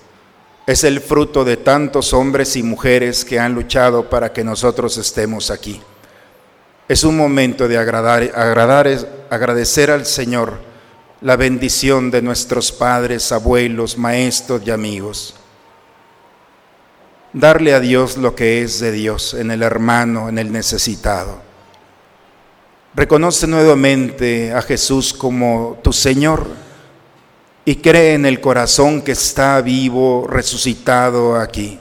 Es 0.72 0.86
el 0.86 1.02
fruto 1.02 1.44
de 1.44 1.58
tantos 1.58 2.14
hombres 2.14 2.56
y 2.56 2.64
mujeres 2.64 3.26
que 3.26 3.38
han 3.38 3.54
luchado 3.54 4.10
para 4.10 4.32
que 4.32 4.42
nosotros 4.42 4.98
estemos 4.98 5.52
aquí. 5.52 5.82
Es 6.88 7.04
un 7.04 7.18
momento 7.18 7.68
de 7.68 7.78
agradar, 7.78 8.32
agradar, 8.34 8.88
agradecer 9.30 9.92
al 9.92 10.06
Señor 10.06 10.60
la 11.20 11.36
bendición 11.36 12.10
de 12.10 12.22
nuestros 12.22 12.72
padres, 12.72 13.34
abuelos, 13.34 13.98
maestros 13.98 14.62
y 14.66 14.72
amigos 14.72 15.36
darle 17.34 17.74
a 17.74 17.82
Dios 17.82 18.16
lo 18.16 18.34
que 18.34 18.62
es 18.62 18.80
de 18.80 18.94
Dios, 18.94 19.34
en 19.34 19.52
el 19.52 19.64
hermano, 19.64 20.30
en 20.30 20.38
el 20.38 20.54
necesitado. 20.54 21.42
Reconoce 22.94 23.46
nuevamente 23.46 24.54
a 24.54 24.62
Jesús 24.62 25.14
como 25.14 25.80
tu 25.82 25.94
Señor 25.94 26.48
y 27.66 27.76
cree 27.76 28.16
en 28.16 28.26
el 28.26 28.42
corazón 28.42 29.02
que 29.02 29.12
está 29.12 29.62
vivo, 29.62 30.28
resucitado 30.28 31.36
aquí. 31.36 31.80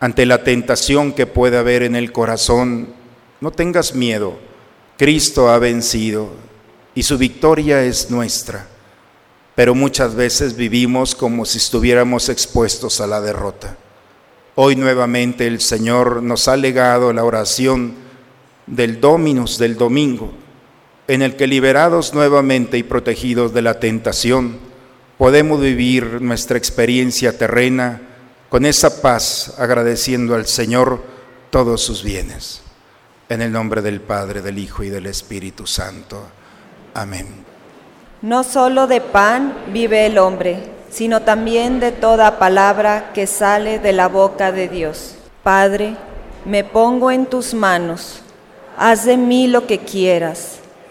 Ante 0.00 0.26
la 0.26 0.42
tentación 0.42 1.12
que 1.12 1.26
puede 1.26 1.58
haber 1.58 1.82
en 1.82 1.94
el 1.94 2.10
corazón, 2.10 2.94
no 3.40 3.50
tengas 3.50 3.94
miedo. 3.94 4.38
Cristo 4.96 5.50
ha 5.50 5.58
vencido 5.58 6.30
y 6.94 7.02
su 7.02 7.16
victoria 7.18 7.84
es 7.84 8.10
nuestra. 8.10 8.66
Pero 9.54 9.74
muchas 9.74 10.14
veces 10.14 10.56
vivimos 10.56 11.14
como 11.14 11.44
si 11.44 11.58
estuviéramos 11.58 12.28
expuestos 12.28 13.00
a 13.00 13.06
la 13.06 13.20
derrota. 13.20 13.76
Hoy 14.54 14.74
nuevamente 14.74 15.46
el 15.46 15.60
Señor 15.60 16.22
nos 16.22 16.48
ha 16.48 16.56
legado 16.56 17.12
la 17.12 17.24
oración 17.24 17.94
del 18.66 19.00
Dominus 19.00 19.58
del 19.58 19.76
domingo, 19.76 20.32
en 21.10 21.22
el 21.22 21.34
que 21.34 21.48
liberados 21.48 22.14
nuevamente 22.14 22.78
y 22.78 22.84
protegidos 22.84 23.52
de 23.52 23.62
la 23.62 23.80
tentación, 23.80 24.60
podemos 25.18 25.60
vivir 25.60 26.22
nuestra 26.22 26.56
experiencia 26.56 27.36
terrena 27.36 28.00
con 28.48 28.64
esa 28.64 29.02
paz, 29.02 29.56
agradeciendo 29.58 30.36
al 30.36 30.46
Señor 30.46 31.02
todos 31.50 31.82
sus 31.82 32.04
bienes. 32.04 32.62
En 33.28 33.42
el 33.42 33.50
nombre 33.50 33.82
del 33.82 34.00
Padre, 34.00 34.40
del 34.40 34.60
Hijo 34.60 34.84
y 34.84 34.88
del 34.88 35.06
Espíritu 35.06 35.66
Santo. 35.66 36.28
Amén. 36.94 37.26
No 38.22 38.44
solo 38.44 38.86
de 38.86 39.00
pan 39.00 39.64
vive 39.72 40.06
el 40.06 40.16
hombre, 40.16 40.62
sino 40.90 41.22
también 41.22 41.80
de 41.80 41.90
toda 41.90 42.38
palabra 42.38 43.10
que 43.12 43.26
sale 43.26 43.80
de 43.80 43.92
la 43.92 44.06
boca 44.06 44.52
de 44.52 44.68
Dios. 44.68 45.16
Padre, 45.42 45.96
me 46.44 46.62
pongo 46.62 47.10
en 47.10 47.26
tus 47.26 47.52
manos, 47.52 48.20
haz 48.78 49.06
de 49.06 49.16
mí 49.16 49.48
lo 49.48 49.66
que 49.66 49.80
quieras 49.80 50.60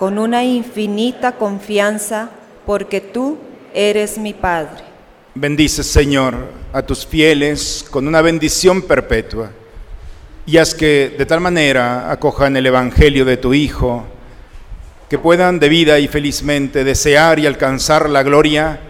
con 0.00 0.18
una 0.18 0.42
infinita 0.42 1.32
confianza, 1.32 2.30
porque 2.64 3.02
tú 3.02 3.36
eres 3.74 4.16
mi 4.16 4.32
Padre. 4.32 4.82
Bendice, 5.34 5.84
Señor, 5.84 6.36
a 6.72 6.80
tus 6.80 7.06
fieles 7.06 7.84
con 7.90 8.08
una 8.08 8.22
bendición 8.22 8.80
perpetua, 8.80 9.50
y 10.46 10.56
haz 10.56 10.74
que 10.74 11.14
de 11.18 11.26
tal 11.26 11.42
manera 11.42 12.10
acojan 12.10 12.56
el 12.56 12.64
Evangelio 12.64 13.26
de 13.26 13.36
tu 13.36 13.52
Hijo, 13.52 14.06
que 15.10 15.18
puedan 15.18 15.58
de 15.60 15.68
vida 15.68 15.98
y 15.98 16.08
felizmente 16.08 16.82
desear 16.82 17.38
y 17.38 17.44
alcanzar 17.44 18.08
la 18.08 18.22
gloria 18.22 18.80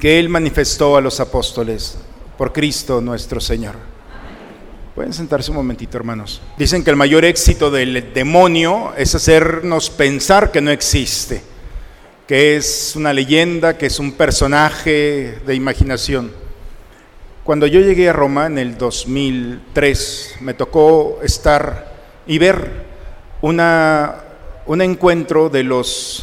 que 0.00 0.18
Él 0.18 0.28
manifestó 0.28 0.96
a 0.96 1.00
los 1.00 1.20
apóstoles, 1.20 1.98
por 2.36 2.52
Cristo 2.52 3.00
nuestro 3.00 3.40
Señor. 3.40 3.76
Pueden 4.98 5.12
sentarse 5.12 5.52
un 5.52 5.58
momentito, 5.58 5.96
hermanos. 5.96 6.42
Dicen 6.56 6.82
que 6.82 6.90
el 6.90 6.96
mayor 6.96 7.24
éxito 7.24 7.70
del 7.70 8.12
demonio 8.12 8.94
es 8.96 9.14
hacernos 9.14 9.90
pensar 9.90 10.50
que 10.50 10.60
no 10.60 10.72
existe, 10.72 11.40
que 12.26 12.56
es 12.56 12.94
una 12.96 13.12
leyenda, 13.12 13.78
que 13.78 13.86
es 13.86 14.00
un 14.00 14.10
personaje 14.10 15.38
de 15.46 15.54
imaginación. 15.54 16.32
Cuando 17.44 17.68
yo 17.68 17.78
llegué 17.78 18.08
a 18.08 18.12
Roma 18.12 18.46
en 18.46 18.58
el 18.58 18.76
2003, 18.76 20.38
me 20.40 20.54
tocó 20.54 21.20
estar 21.22 21.94
y 22.26 22.38
ver 22.38 22.68
una, 23.40 24.16
un 24.66 24.82
encuentro 24.82 25.48
de 25.48 25.62
los 25.62 26.22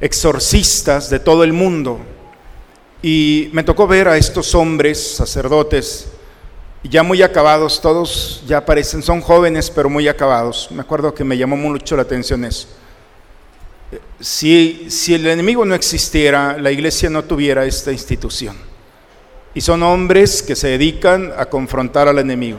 exorcistas 0.00 1.10
de 1.10 1.18
todo 1.18 1.42
el 1.42 1.52
mundo. 1.52 1.98
Y 3.02 3.50
me 3.52 3.64
tocó 3.64 3.88
ver 3.88 4.06
a 4.06 4.16
estos 4.16 4.54
hombres, 4.54 5.16
sacerdotes, 5.16 6.06
ya 6.84 7.02
muy 7.02 7.22
acabados, 7.22 7.80
todos 7.80 8.42
ya 8.46 8.64
parecen, 8.64 9.02
son 9.02 9.20
jóvenes 9.20 9.70
pero 9.70 9.88
muy 9.88 10.08
acabados. 10.08 10.68
Me 10.70 10.80
acuerdo 10.80 11.14
que 11.14 11.24
me 11.24 11.38
llamó 11.38 11.56
mucho 11.56 11.96
la 11.96 12.02
atención 12.02 12.44
eso. 12.44 12.68
Si, 14.20 14.86
si 14.88 15.14
el 15.14 15.26
enemigo 15.26 15.64
no 15.64 15.74
existiera, 15.74 16.56
la 16.58 16.70
iglesia 16.70 17.08
no 17.10 17.22
tuviera 17.24 17.64
esta 17.64 17.92
institución. 17.92 18.56
Y 19.54 19.60
son 19.60 19.82
hombres 19.82 20.42
que 20.42 20.56
se 20.56 20.68
dedican 20.68 21.32
a 21.36 21.46
confrontar 21.46 22.08
al 22.08 22.18
enemigo. 22.18 22.58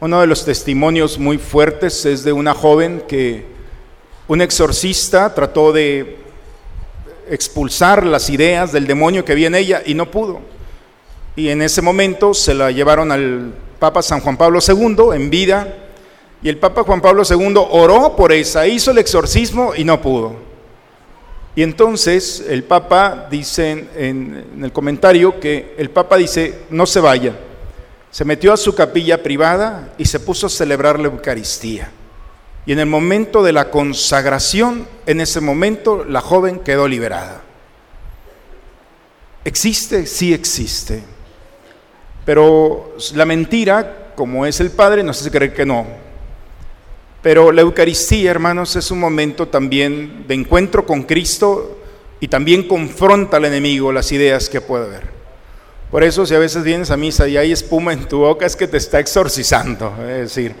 Uno 0.00 0.20
de 0.20 0.26
los 0.26 0.44
testimonios 0.44 1.18
muy 1.18 1.38
fuertes 1.38 2.04
es 2.04 2.24
de 2.24 2.32
una 2.32 2.52
joven 2.52 3.04
que 3.08 3.46
un 4.26 4.42
exorcista 4.42 5.32
trató 5.34 5.72
de 5.72 6.18
expulsar 7.30 8.04
las 8.04 8.28
ideas 8.28 8.72
del 8.72 8.86
demonio 8.86 9.24
que 9.24 9.32
había 9.32 9.46
en 9.46 9.54
ella 9.54 9.82
y 9.86 9.94
no 9.94 10.10
pudo 10.10 10.42
y 11.36 11.48
en 11.48 11.62
ese 11.62 11.82
momento 11.82 12.32
se 12.34 12.54
la 12.54 12.70
llevaron 12.70 13.10
al 13.10 13.52
Papa 13.78 14.02
San 14.02 14.20
Juan 14.20 14.36
Pablo 14.36 14.60
II 14.66 15.14
en 15.14 15.30
vida 15.30 15.74
y 16.42 16.48
el 16.48 16.58
Papa 16.58 16.84
Juan 16.84 17.00
Pablo 17.00 17.22
II 17.28 17.54
oró 17.70 18.14
por 18.14 18.32
esa, 18.32 18.66
hizo 18.66 18.90
el 18.90 18.98
exorcismo 18.98 19.74
y 19.74 19.84
no 19.84 20.00
pudo. 20.00 20.36
Y 21.56 21.62
entonces 21.62 22.44
el 22.48 22.64
Papa 22.64 23.28
dice 23.30 23.86
en, 23.96 24.62
el 24.62 24.72
comentario 24.72 25.40
que 25.40 25.74
el 25.78 25.90
Papa 25.90 26.16
dice, 26.16 26.62
no 26.70 26.84
se 26.84 27.00
vaya. 27.00 27.34
Se 28.10 28.24
metió 28.24 28.52
a 28.52 28.56
su 28.56 28.74
capilla 28.74 29.22
privada 29.22 29.94
y 29.98 30.04
se 30.04 30.20
puso 30.20 30.46
a 30.46 30.50
celebrar 30.50 31.00
la 31.00 31.06
Eucaristía. 31.06 31.90
Y 32.66 32.72
en 32.72 32.78
el 32.78 32.86
momento 32.86 33.42
de 33.42 33.52
la 33.52 33.70
consagración, 33.70 34.86
en 35.06 35.20
ese 35.20 35.40
momento 35.40 36.04
la 36.04 36.20
joven 36.20 36.60
quedó 36.60 36.88
liberada. 36.88 37.42
¿Existe? 39.44 40.06
Sí 40.06 40.32
existe. 40.32 41.13
Pero 42.24 42.96
la 43.14 43.24
mentira, 43.24 44.12
como 44.14 44.46
es 44.46 44.60
el 44.60 44.70
Padre, 44.70 45.02
nos 45.02 45.20
hace 45.20 45.30
creer 45.30 45.52
que 45.54 45.66
no. 45.66 45.86
Pero 47.22 47.52
la 47.52 47.62
Eucaristía, 47.62 48.30
hermanos, 48.30 48.76
es 48.76 48.90
un 48.90 49.00
momento 49.00 49.48
también 49.48 50.26
de 50.26 50.34
encuentro 50.34 50.84
con 50.84 51.04
Cristo 51.04 51.78
y 52.20 52.28
también 52.28 52.68
confronta 52.68 53.38
al 53.38 53.46
enemigo 53.46 53.92
las 53.92 54.12
ideas 54.12 54.48
que 54.48 54.60
puede 54.60 54.84
haber. 54.84 55.14
Por 55.90 56.02
eso 56.02 56.26
si 56.26 56.34
a 56.34 56.38
veces 56.38 56.64
vienes 56.64 56.90
a 56.90 56.96
misa 56.96 57.28
y 57.28 57.36
hay 57.36 57.52
espuma 57.52 57.92
en 57.92 58.08
tu 58.08 58.18
boca 58.18 58.44
es 58.44 58.56
que 58.56 58.66
te 58.66 58.76
está 58.76 58.98
exorcizando. 58.98 59.94
Es 60.02 60.34
decir, 60.34 60.54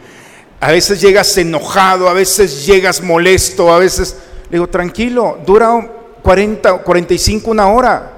a 0.60 0.70
veces 0.70 1.00
llegas 1.00 1.36
enojado, 1.36 2.08
a 2.08 2.12
veces 2.12 2.64
llegas 2.66 3.02
molesto, 3.02 3.72
a 3.72 3.78
veces... 3.78 4.16
Le 4.50 4.58
digo, 4.58 4.68
tranquilo, 4.68 5.38
dura 5.44 5.90
40, 6.22 6.78
45, 6.78 7.50
una 7.50 7.68
hora. 7.68 8.13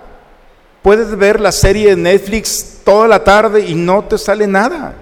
Puedes 0.86 1.16
ver 1.16 1.40
la 1.40 1.50
serie 1.50 1.88
de 1.88 1.96
Netflix 1.96 2.78
toda 2.84 3.08
la 3.08 3.24
tarde 3.24 3.66
y 3.66 3.74
no 3.74 4.04
te 4.04 4.16
sale 4.16 4.46
nada. 4.46 4.94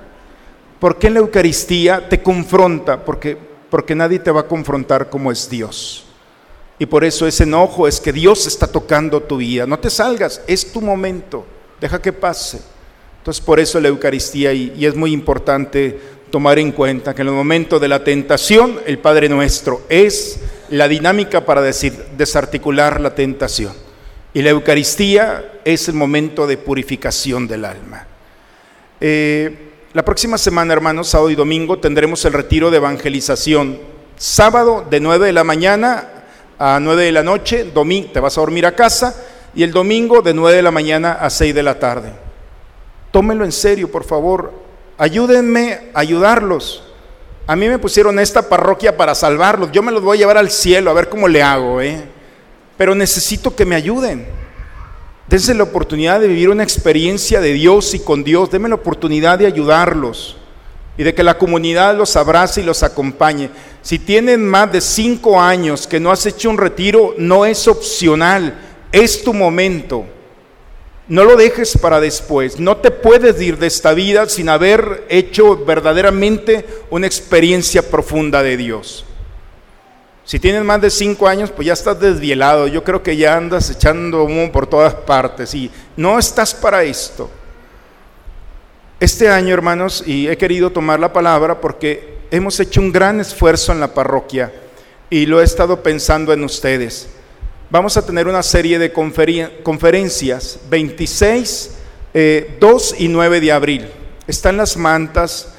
Porque 0.80 1.08
en 1.08 1.12
la 1.12 1.20
Eucaristía 1.20 2.08
te 2.08 2.22
confronta, 2.22 3.04
porque, 3.04 3.36
porque 3.68 3.94
nadie 3.94 4.18
te 4.18 4.30
va 4.30 4.40
a 4.40 4.48
confrontar 4.48 5.10
como 5.10 5.30
es 5.30 5.50
Dios. 5.50 6.06
Y 6.78 6.86
por 6.86 7.04
eso 7.04 7.26
ese 7.26 7.42
enojo 7.42 7.86
es 7.86 8.00
que 8.00 8.14
Dios 8.14 8.46
está 8.46 8.66
tocando 8.66 9.20
tu 9.24 9.36
vida. 9.36 9.66
No 9.66 9.78
te 9.78 9.90
salgas, 9.90 10.40
es 10.46 10.72
tu 10.72 10.80
momento, 10.80 11.44
deja 11.78 12.00
que 12.00 12.14
pase. 12.14 12.62
Entonces 13.18 13.44
por 13.44 13.60
eso 13.60 13.78
la 13.78 13.88
Eucaristía 13.88 14.54
y, 14.54 14.72
y 14.74 14.86
es 14.86 14.94
muy 14.94 15.12
importante 15.12 16.00
tomar 16.30 16.58
en 16.58 16.72
cuenta 16.72 17.14
que 17.14 17.20
en 17.20 17.28
el 17.28 17.34
momento 17.34 17.78
de 17.78 17.88
la 17.88 18.02
tentación 18.02 18.80
el 18.86 19.00
Padre 19.00 19.28
Nuestro 19.28 19.82
es 19.90 20.40
la 20.70 20.88
dinámica 20.88 21.44
para 21.44 21.60
decir, 21.60 22.06
desarticular 22.16 23.02
la 23.02 23.14
tentación. 23.14 23.83
Y 24.34 24.42
la 24.42 24.50
Eucaristía 24.50 25.60
es 25.64 25.88
el 25.88 25.94
momento 25.94 26.48
de 26.48 26.58
purificación 26.58 27.46
del 27.46 27.64
alma. 27.64 28.04
Eh, 29.00 29.70
la 29.92 30.04
próxima 30.04 30.38
semana, 30.38 30.72
hermanos, 30.72 31.08
sábado 31.08 31.30
y 31.30 31.36
domingo, 31.36 31.78
tendremos 31.78 32.24
el 32.24 32.32
retiro 32.32 32.72
de 32.72 32.78
evangelización. 32.78 33.78
Sábado 34.16 34.84
de 34.90 34.98
9 34.98 35.26
de 35.26 35.32
la 35.32 35.44
mañana 35.44 36.08
a 36.58 36.80
9 36.80 37.04
de 37.04 37.12
la 37.12 37.22
noche, 37.22 37.70
domingo, 37.72 38.10
te 38.12 38.18
vas 38.18 38.36
a 38.36 38.40
dormir 38.40 38.66
a 38.66 38.74
casa, 38.74 39.14
y 39.54 39.62
el 39.62 39.70
domingo 39.70 40.20
de 40.20 40.34
9 40.34 40.56
de 40.56 40.62
la 40.62 40.72
mañana 40.72 41.12
a 41.12 41.30
6 41.30 41.54
de 41.54 41.62
la 41.62 41.78
tarde. 41.78 42.12
Tómenlo 43.12 43.44
en 43.44 43.52
serio, 43.52 43.88
por 43.88 44.02
favor. 44.02 44.52
Ayúdenme 44.98 45.92
a 45.94 46.00
ayudarlos. 46.00 46.82
A 47.46 47.54
mí 47.54 47.68
me 47.68 47.78
pusieron 47.78 48.18
esta 48.18 48.48
parroquia 48.48 48.96
para 48.96 49.14
salvarlos. 49.14 49.70
Yo 49.70 49.80
me 49.80 49.92
los 49.92 50.02
voy 50.02 50.16
a 50.16 50.20
llevar 50.20 50.38
al 50.38 50.50
cielo, 50.50 50.90
a 50.90 50.94
ver 50.94 51.08
cómo 51.08 51.28
le 51.28 51.40
hago, 51.40 51.80
¿eh? 51.80 52.13
Pero 52.76 52.94
necesito 52.94 53.54
que 53.54 53.64
me 53.64 53.76
ayuden. 53.76 54.26
Dense 55.28 55.54
la 55.54 55.62
oportunidad 55.62 56.20
de 56.20 56.28
vivir 56.28 56.50
una 56.50 56.62
experiencia 56.62 57.40
de 57.40 57.52
Dios 57.52 57.94
y 57.94 58.00
con 58.00 58.24
Dios. 58.24 58.50
Denme 58.50 58.68
la 58.68 58.74
oportunidad 58.74 59.38
de 59.38 59.46
ayudarlos 59.46 60.36
y 60.96 61.02
de 61.02 61.14
que 61.14 61.24
la 61.24 61.38
comunidad 61.38 61.96
los 61.96 62.14
abrace 62.16 62.60
y 62.60 62.64
los 62.64 62.82
acompañe. 62.82 63.50
Si 63.82 63.98
tienen 63.98 64.46
más 64.46 64.70
de 64.70 64.80
cinco 64.80 65.40
años 65.40 65.86
que 65.86 66.00
no 66.00 66.12
has 66.12 66.24
hecho 66.26 66.50
un 66.50 66.58
retiro, 66.58 67.14
no 67.18 67.46
es 67.46 67.66
opcional, 67.66 68.54
es 68.92 69.24
tu 69.24 69.32
momento. 69.32 70.06
No 71.08 71.24
lo 71.24 71.36
dejes 71.36 71.76
para 71.76 72.00
después. 72.00 72.58
No 72.58 72.78
te 72.78 72.90
puedes 72.90 73.40
ir 73.40 73.58
de 73.58 73.66
esta 73.66 73.92
vida 73.92 74.28
sin 74.28 74.48
haber 74.48 75.04
hecho 75.08 75.64
verdaderamente 75.64 76.66
una 76.90 77.06
experiencia 77.06 77.90
profunda 77.90 78.42
de 78.42 78.56
Dios. 78.56 79.04
Si 80.24 80.40
tienes 80.40 80.64
más 80.64 80.80
de 80.80 80.90
cinco 80.90 81.28
años, 81.28 81.50
pues 81.50 81.66
ya 81.66 81.74
estás 81.74 82.00
desvielado. 82.00 82.66
Yo 82.66 82.82
creo 82.82 83.02
que 83.02 83.16
ya 83.16 83.36
andas 83.36 83.68
echando 83.68 84.24
humo 84.24 84.50
por 84.50 84.66
todas 84.66 84.94
partes 84.94 85.54
y 85.54 85.70
no 85.96 86.18
estás 86.18 86.54
para 86.54 86.82
esto. 86.82 87.30
Este 88.98 89.28
año, 89.28 89.52
hermanos, 89.52 90.02
y 90.06 90.28
he 90.28 90.38
querido 90.38 90.70
tomar 90.70 90.98
la 90.98 91.12
palabra 91.12 91.60
porque 91.60 92.18
hemos 92.30 92.58
hecho 92.58 92.80
un 92.80 92.90
gran 92.90 93.20
esfuerzo 93.20 93.72
en 93.72 93.80
la 93.80 93.92
parroquia 93.92 94.50
y 95.10 95.26
lo 95.26 95.42
he 95.42 95.44
estado 95.44 95.82
pensando 95.82 96.32
en 96.32 96.42
ustedes. 96.42 97.08
Vamos 97.68 97.96
a 97.98 98.06
tener 98.06 98.26
una 98.26 98.42
serie 98.42 98.78
de 98.78 98.92
conferencias, 98.92 100.58
26, 100.70 101.70
2 102.60 102.92
eh, 102.92 102.96
y 102.98 103.08
9 103.08 103.40
de 103.40 103.52
abril. 103.52 103.90
Están 104.26 104.56
las 104.56 104.76
mantas. 104.76 105.54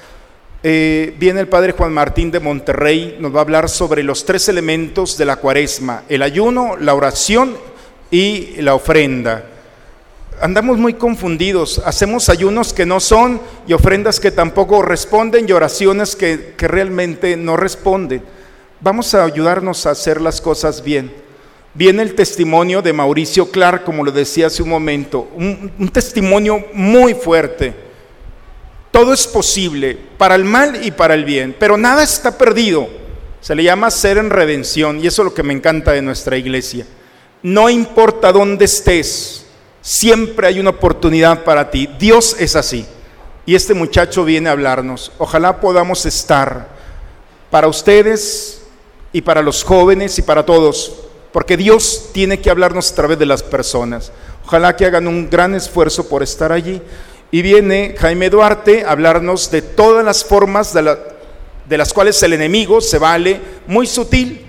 Eh, 0.67 1.13
viene 1.19 1.41
el 1.41 1.47
padre 1.47 1.73
Juan 1.73 1.93
Martín 1.93 2.31
de 2.31 2.39
Monterrey, 2.39 3.17
nos 3.19 3.31
va 3.31 3.37
a 3.37 3.41
hablar 3.43 3.69
sobre 3.69 4.01
los 4.01 4.25
tres 4.25 4.49
elementos 4.49 5.15
de 5.15 5.25
la 5.25 5.35
cuaresma, 5.35 6.05
el 6.09 6.23
ayuno, 6.23 6.75
la 6.75 6.95
oración 6.95 7.55
y 8.09 8.59
la 8.63 8.73
ofrenda. 8.73 9.45
Andamos 10.41 10.79
muy 10.79 10.95
confundidos, 10.95 11.83
hacemos 11.85 12.29
ayunos 12.29 12.73
que 12.73 12.87
no 12.87 12.99
son 12.99 13.39
y 13.67 13.73
ofrendas 13.73 14.19
que 14.19 14.31
tampoco 14.31 14.81
responden 14.81 15.47
y 15.47 15.51
oraciones 15.51 16.15
que, 16.15 16.55
que 16.57 16.67
realmente 16.67 17.37
no 17.37 17.57
responden. 17.57 18.23
Vamos 18.81 19.13
a 19.13 19.23
ayudarnos 19.23 19.85
a 19.85 19.91
hacer 19.91 20.19
las 20.19 20.41
cosas 20.41 20.83
bien. 20.83 21.13
Viene 21.75 22.01
el 22.01 22.15
testimonio 22.15 22.81
de 22.81 22.91
Mauricio 22.91 23.51
Clark, 23.51 23.83
como 23.83 24.03
lo 24.03 24.11
decía 24.11 24.47
hace 24.47 24.63
un 24.63 24.69
momento, 24.69 25.29
un, 25.35 25.71
un 25.77 25.89
testimonio 25.89 26.65
muy 26.73 27.13
fuerte. 27.13 27.85
Todo 28.95 29.11
es 29.11 29.27
posible 29.27 29.97
para 30.17 30.35
el 30.35 30.45
mal 30.45 30.85
y 30.85 30.91
para 30.91 31.15
el 31.15 31.25
bien, 31.25 31.53
pero 31.59 31.75
nada 31.75 32.01
está 32.01 32.37
perdido. 32.37 32.87
Se 33.41 33.53
le 33.53 33.61
llama 33.61 33.91
ser 33.91 34.17
en 34.17 34.29
redención 34.29 35.03
y 35.03 35.07
eso 35.07 35.21
es 35.21 35.25
lo 35.25 35.33
que 35.33 35.43
me 35.43 35.51
encanta 35.51 35.91
de 35.91 36.01
nuestra 36.01 36.37
iglesia. 36.37 36.85
No 37.43 37.69
importa 37.69 38.31
dónde 38.31 38.63
estés, 38.63 39.47
siempre 39.81 40.47
hay 40.47 40.61
una 40.61 40.69
oportunidad 40.69 41.43
para 41.43 41.69
ti. 41.69 41.89
Dios 41.99 42.37
es 42.39 42.55
así. 42.55 42.85
Y 43.45 43.55
este 43.55 43.73
muchacho 43.73 44.23
viene 44.23 44.47
a 44.47 44.53
hablarnos. 44.53 45.11
Ojalá 45.17 45.59
podamos 45.59 46.05
estar 46.05 46.69
para 47.51 47.67
ustedes 47.67 48.61
y 49.11 49.21
para 49.21 49.41
los 49.41 49.65
jóvenes 49.65 50.17
y 50.19 50.21
para 50.21 50.45
todos, 50.45 51.01
porque 51.33 51.57
Dios 51.57 52.11
tiene 52.13 52.39
que 52.39 52.49
hablarnos 52.49 52.89
a 52.93 52.95
través 52.95 53.19
de 53.19 53.25
las 53.25 53.43
personas. 53.43 54.13
Ojalá 54.45 54.73
que 54.73 54.85
hagan 54.85 55.05
un 55.05 55.29
gran 55.29 55.53
esfuerzo 55.53 56.07
por 56.07 56.23
estar 56.23 56.53
allí. 56.53 56.81
Y 57.31 57.41
viene 57.41 57.95
Jaime 57.97 58.29
Duarte 58.29 58.85
a 58.85 58.91
hablarnos 58.91 59.51
de 59.51 59.61
todas 59.61 60.05
las 60.05 60.23
formas 60.23 60.73
de, 60.73 61.77
las 61.77 61.93
cuales 61.93 62.21
el 62.23 62.33
enemigo 62.33 62.81
se 62.81 62.97
vale, 62.97 63.41
muy 63.67 63.87
sutil, 63.87 64.45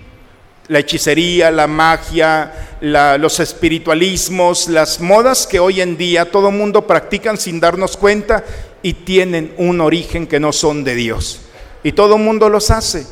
la 0.69 0.81
hechicería, 0.81 1.51
la 1.51 1.67
magia, 1.67 2.79
los 2.81 3.41
espiritualismos, 3.41 4.69
las 4.69 5.01
modas 5.01 5.47
que 5.47 5.61
hoy 5.61 5.81
en 5.81 5.97
día 5.97 6.31
todo 6.31 6.51
mundo 6.51 6.87
practican 6.87 7.39
sin 7.39 7.61
darnos 7.61 7.97
cuenta 7.97 8.45
y 8.83 8.93
tienen 8.93 9.55
un 9.57 9.81
origen 9.81 10.27
que 10.27 10.41
no 10.41 10.53
son 10.53 10.85
de 10.85 10.95
Dios. 10.95 11.41
Y 11.83 11.93
todo 11.93 12.19
mundo 12.19 12.49
los 12.49 12.71
hace 12.71 13.07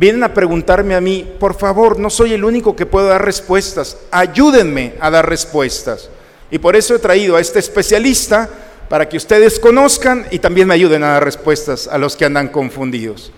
vienen 0.00 0.22
a 0.24 0.32
preguntarme 0.32 0.94
a 0.94 1.00
mí, 1.02 1.30
por 1.38 1.54
favor, 1.54 1.98
no 1.98 2.08
soy 2.08 2.32
el 2.32 2.42
único 2.42 2.74
que 2.74 2.86
puedo 2.86 3.08
dar 3.08 3.22
respuestas, 3.22 3.98
ayúdenme 4.10 4.94
a 4.98 5.10
dar 5.10 5.28
respuestas. 5.28 6.08
Y 6.50 6.58
por 6.58 6.74
eso 6.74 6.94
he 6.94 6.98
traído 6.98 7.36
a 7.36 7.40
este 7.40 7.58
especialista 7.58 8.48
para 8.90 9.08
que 9.08 9.16
ustedes 9.16 9.60
conozcan 9.60 10.26
y 10.32 10.40
también 10.40 10.66
me 10.66 10.74
ayuden 10.74 11.04
a 11.04 11.12
dar 11.12 11.24
respuestas 11.24 11.86
a 11.86 11.96
los 11.96 12.16
que 12.16 12.24
andan 12.24 12.48
confundidos. 12.48 13.30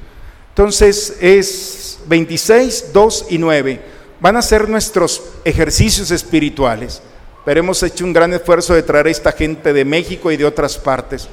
Entonces 0.48 1.18
es 1.20 1.98
26, 2.06 2.86
2 2.90 3.26
y 3.28 3.36
9. 3.36 3.80
Van 4.18 4.36
a 4.38 4.40
ser 4.40 4.66
nuestros 4.70 5.22
ejercicios 5.44 6.10
espirituales, 6.10 7.02
pero 7.44 7.60
hemos 7.60 7.82
hecho 7.82 8.06
un 8.06 8.14
gran 8.14 8.32
esfuerzo 8.32 8.72
de 8.72 8.82
traer 8.82 9.08
a 9.08 9.10
esta 9.10 9.30
gente 9.30 9.74
de 9.74 9.84
México 9.84 10.32
y 10.32 10.38
de 10.38 10.46
otras 10.46 10.78
partes. 10.78 11.28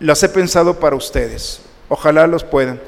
Las 0.00 0.20
he 0.24 0.28
pensado 0.28 0.80
para 0.80 0.96
ustedes. 0.96 1.60
Ojalá 1.88 2.26
los 2.26 2.42
puedan. 2.42 2.80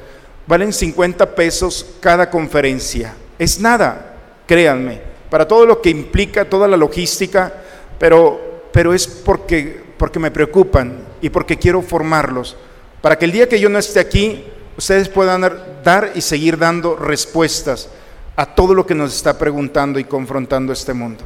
Valen 0.47 0.73
50 0.73 1.33
pesos 1.33 1.85
cada 2.01 2.29
conferencia. 2.29 3.13
Es 3.39 3.57
nada, 3.57 4.17
créanme, 4.45 4.99
para 5.29 5.47
todo 5.47 5.65
lo 5.65 5.81
que 5.81 5.91
implica, 5.91 6.43
toda 6.43 6.67
la 6.67 6.75
logística, 6.75 7.53
pero, 7.97 8.67
pero 8.73 8.93
es 8.93 9.07
porque, 9.07 9.90
porque 10.01 10.17
me 10.17 10.31
preocupan 10.31 10.97
y 11.21 11.29
porque 11.29 11.59
quiero 11.59 11.83
formarlos, 11.83 12.57
para 13.03 13.19
que 13.19 13.25
el 13.25 13.31
día 13.31 13.47
que 13.47 13.59
yo 13.59 13.69
no 13.69 13.77
esté 13.77 13.99
aquí, 13.99 14.43
ustedes 14.75 15.07
puedan 15.07 15.43
dar 15.83 16.13
y 16.15 16.21
seguir 16.21 16.57
dando 16.57 16.95
respuestas 16.95 17.87
a 18.35 18.47
todo 18.47 18.73
lo 18.73 18.87
que 18.87 18.95
nos 18.95 19.15
está 19.15 19.37
preguntando 19.37 19.99
y 19.99 20.03
confrontando 20.03 20.73
este 20.73 20.95
mundo. 20.95 21.23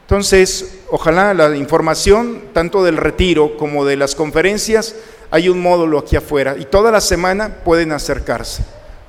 Entonces, 0.00 0.80
ojalá 0.90 1.32
la 1.32 1.56
información, 1.56 2.42
tanto 2.52 2.82
del 2.82 2.96
retiro 2.96 3.56
como 3.56 3.84
de 3.84 3.94
las 3.94 4.16
conferencias, 4.16 4.96
hay 5.30 5.48
un 5.48 5.62
módulo 5.62 6.00
aquí 6.00 6.16
afuera 6.16 6.56
y 6.58 6.64
toda 6.64 6.90
la 6.90 7.00
semana 7.00 7.58
pueden 7.64 7.92
acercarse. 7.92 8.64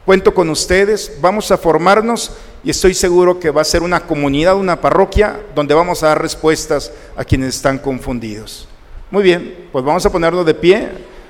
Cuento 0.05 0.35
con 0.35 0.51
ustedes, 0.51 1.13
vamos 1.19 1.49
a 1.49 1.57
formarnos 1.57 2.33
y 2.63 2.69
estoy 2.69 2.93
seguro 2.93 3.39
que 3.39 3.49
va 3.49 3.63
a 3.63 3.65
ser 3.65 3.81
una 3.81 4.01
comunidad, 4.01 4.55
una 4.55 4.79
parroquia 4.79 5.39
donde 5.55 5.73
vamos 5.73 6.03
a 6.03 6.09
dar 6.09 6.21
respuestas 6.21 6.91
a 7.17 7.25
quienes 7.25 7.55
están 7.55 7.79
confundidos. 7.79 8.68
Muy 9.11 9.23
bien, 9.23 9.67
pues 9.71 9.83
vamos 9.83 10.05
a 10.05 10.11
ponernos 10.11 10.45
de 10.45 10.53
pie, 10.53 10.89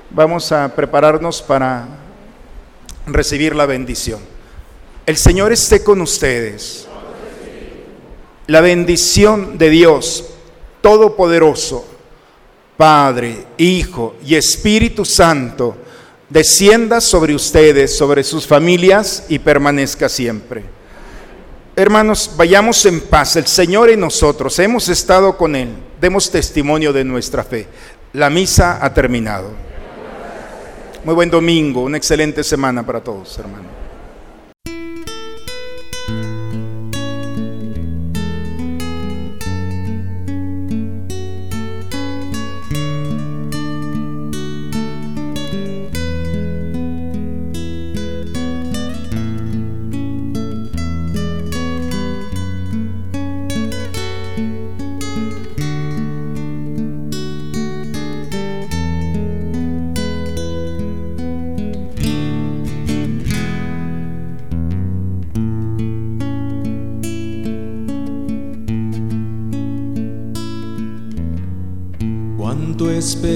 vamos 0.10 0.52
a 0.52 0.76
prepararnos 0.76 1.42
para 1.42 1.88
recibir 3.06 3.56
la 3.56 3.65
bendición. 3.65 4.20
El 5.06 5.18
Señor 5.18 5.52
esté 5.52 5.84
con 5.84 6.02
ustedes. 6.02 6.88
La 8.48 8.62
bendición 8.62 9.58
de 9.58 9.70
Dios 9.70 10.26
Todopoderoso 10.82 11.86
Padre, 12.80 13.46
Hijo 13.58 14.15
y 14.26 14.36
Espíritu 14.36 15.04
Santo, 15.04 15.76
descienda 16.30 17.02
sobre 17.02 17.36
ustedes, 17.36 17.98
sobre 17.98 18.24
sus 18.24 18.48
familias 18.48 19.26
y 19.28 19.38
permanezca 19.38 20.08
siempre. 20.08 20.63
Hermanos, 21.80 22.32
vayamos 22.36 22.86
en 22.88 23.00
paz. 23.00 23.38
El 23.38 23.48
Señor 23.48 23.89
y 23.89 23.96
nosotros 23.96 24.60
hemos 24.60 24.89
estado 24.89 25.38
con 25.38 25.56
Él. 25.56 25.70
Demos 26.02 26.30
testimonio 26.30 26.92
de 26.92 27.06
nuestra 27.06 27.42
fe. 27.42 27.68
La 28.12 28.30
misa 28.30 28.84
ha 28.84 28.94
terminado. 28.94 29.54
Muy 31.06 31.15
buen 31.15 31.30
domingo, 31.30 31.84
una 31.84 31.96
excelente 31.96 32.44
semana 32.44 32.86
para 32.86 33.02
todos, 33.02 33.39
hermanos. 33.39 33.79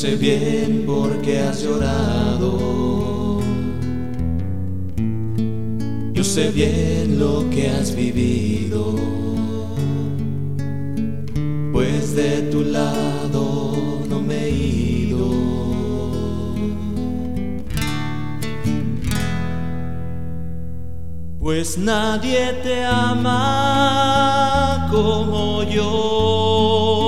sé 0.00 0.14
bien 0.14 0.84
por 0.86 1.20
qué 1.22 1.40
has 1.40 1.64
llorado. 1.64 3.40
Yo 6.12 6.22
sé 6.22 6.52
bien 6.52 7.18
lo 7.18 7.50
que 7.50 7.68
has 7.68 7.96
vivido. 7.96 8.94
pues 11.72 12.14
de 12.14 12.42
tu 12.50 12.62
lado 12.62 13.72
no 14.08 14.20
me 14.20 14.44
he 14.44 14.50
ido. 14.50 15.30
Pues 21.40 21.76
nadie 21.76 22.52
te 22.62 22.84
ama 22.84 24.86
como 24.90 25.64
yo, 25.64 27.07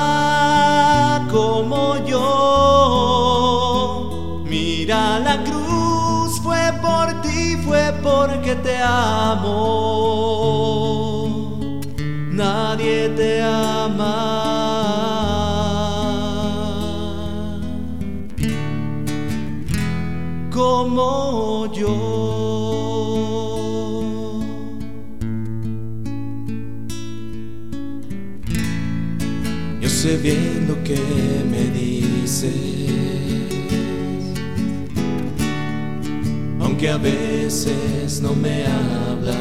Nadie 12.33 13.09
te 13.09 13.41
ama. 13.41 14.61
como 20.51 21.71
yo. 21.73 21.95
Yo 29.81 29.89
sé 29.89 30.17
bien 30.17 30.67
lo 30.67 30.83
que 30.83 30.99
me 31.49 31.63
dices, 31.79 32.53
aunque 36.81 36.89
a 36.89 36.97
veces 36.97 38.21
no 38.21 38.33
me 38.33 38.65
hablas. 38.65 39.37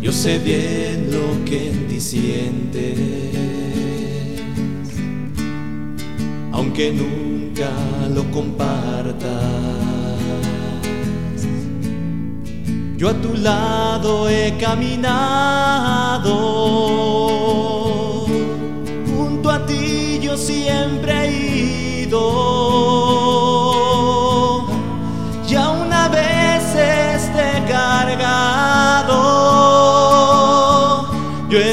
Yo 0.00 0.12
sé 0.12 0.38
bien 0.38 1.10
lo 1.10 1.44
que 1.44 1.70
en 1.70 1.88
ti 1.88 2.00
sientes, 2.00 2.96
aunque 6.52 6.92
nunca 6.92 7.68
lo 8.14 8.30
compartas. 8.30 9.32
Yo 12.96 13.08
a 13.08 13.14
tu 13.14 13.34
lado 13.34 14.28
he 14.28 14.56
caminado, 14.60 16.36
junto 19.16 19.50
a 19.50 19.66
ti 19.66 20.20
yo 20.22 20.36
siempre 20.36 21.12
he 21.24 22.02
ido. 22.04 23.45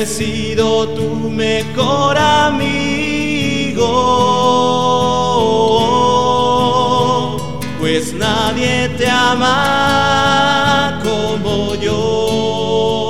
Sido 0.05 0.87
tu 0.89 1.29
mejor 1.29 2.17
amigo, 2.17 2.67
pues 7.79 8.13
nadie 8.13 8.89
te 8.97 9.09
ama 9.09 10.99
como 11.03 11.75
yo, 11.75 13.05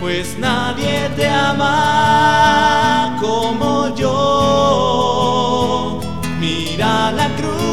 pues 0.00 0.38
nadie 0.38 1.10
te 1.16 1.28
ama 1.28 3.16
como 3.20 3.94
yo. 3.96 4.16
Mira 6.40 7.12
la 7.12 7.28
cruz, 7.36 7.65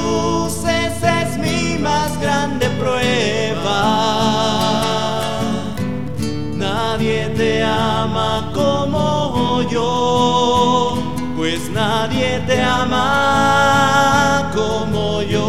nadie 11.83 12.31
te 12.47 12.57
ama 12.61 13.07
como 14.55 15.05
yo, 15.21 15.47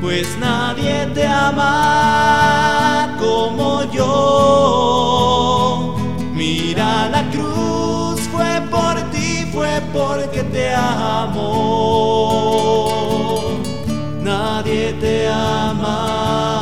pues 0.00 0.26
nadie 0.38 0.96
te 1.14 1.26
ama 1.26 3.14
como 3.22 3.68
yo. 3.98 4.10
Mira 6.32 7.08
la 7.14 7.22
cruz, 7.34 8.18
fue 8.32 8.52
por 8.74 8.94
ti, 9.12 9.28
fue 9.52 9.74
porque 9.92 10.42
te 10.54 10.66
amo. 10.74 11.42
Nadie 14.22 14.84
te 15.02 15.14
ama 15.28 16.55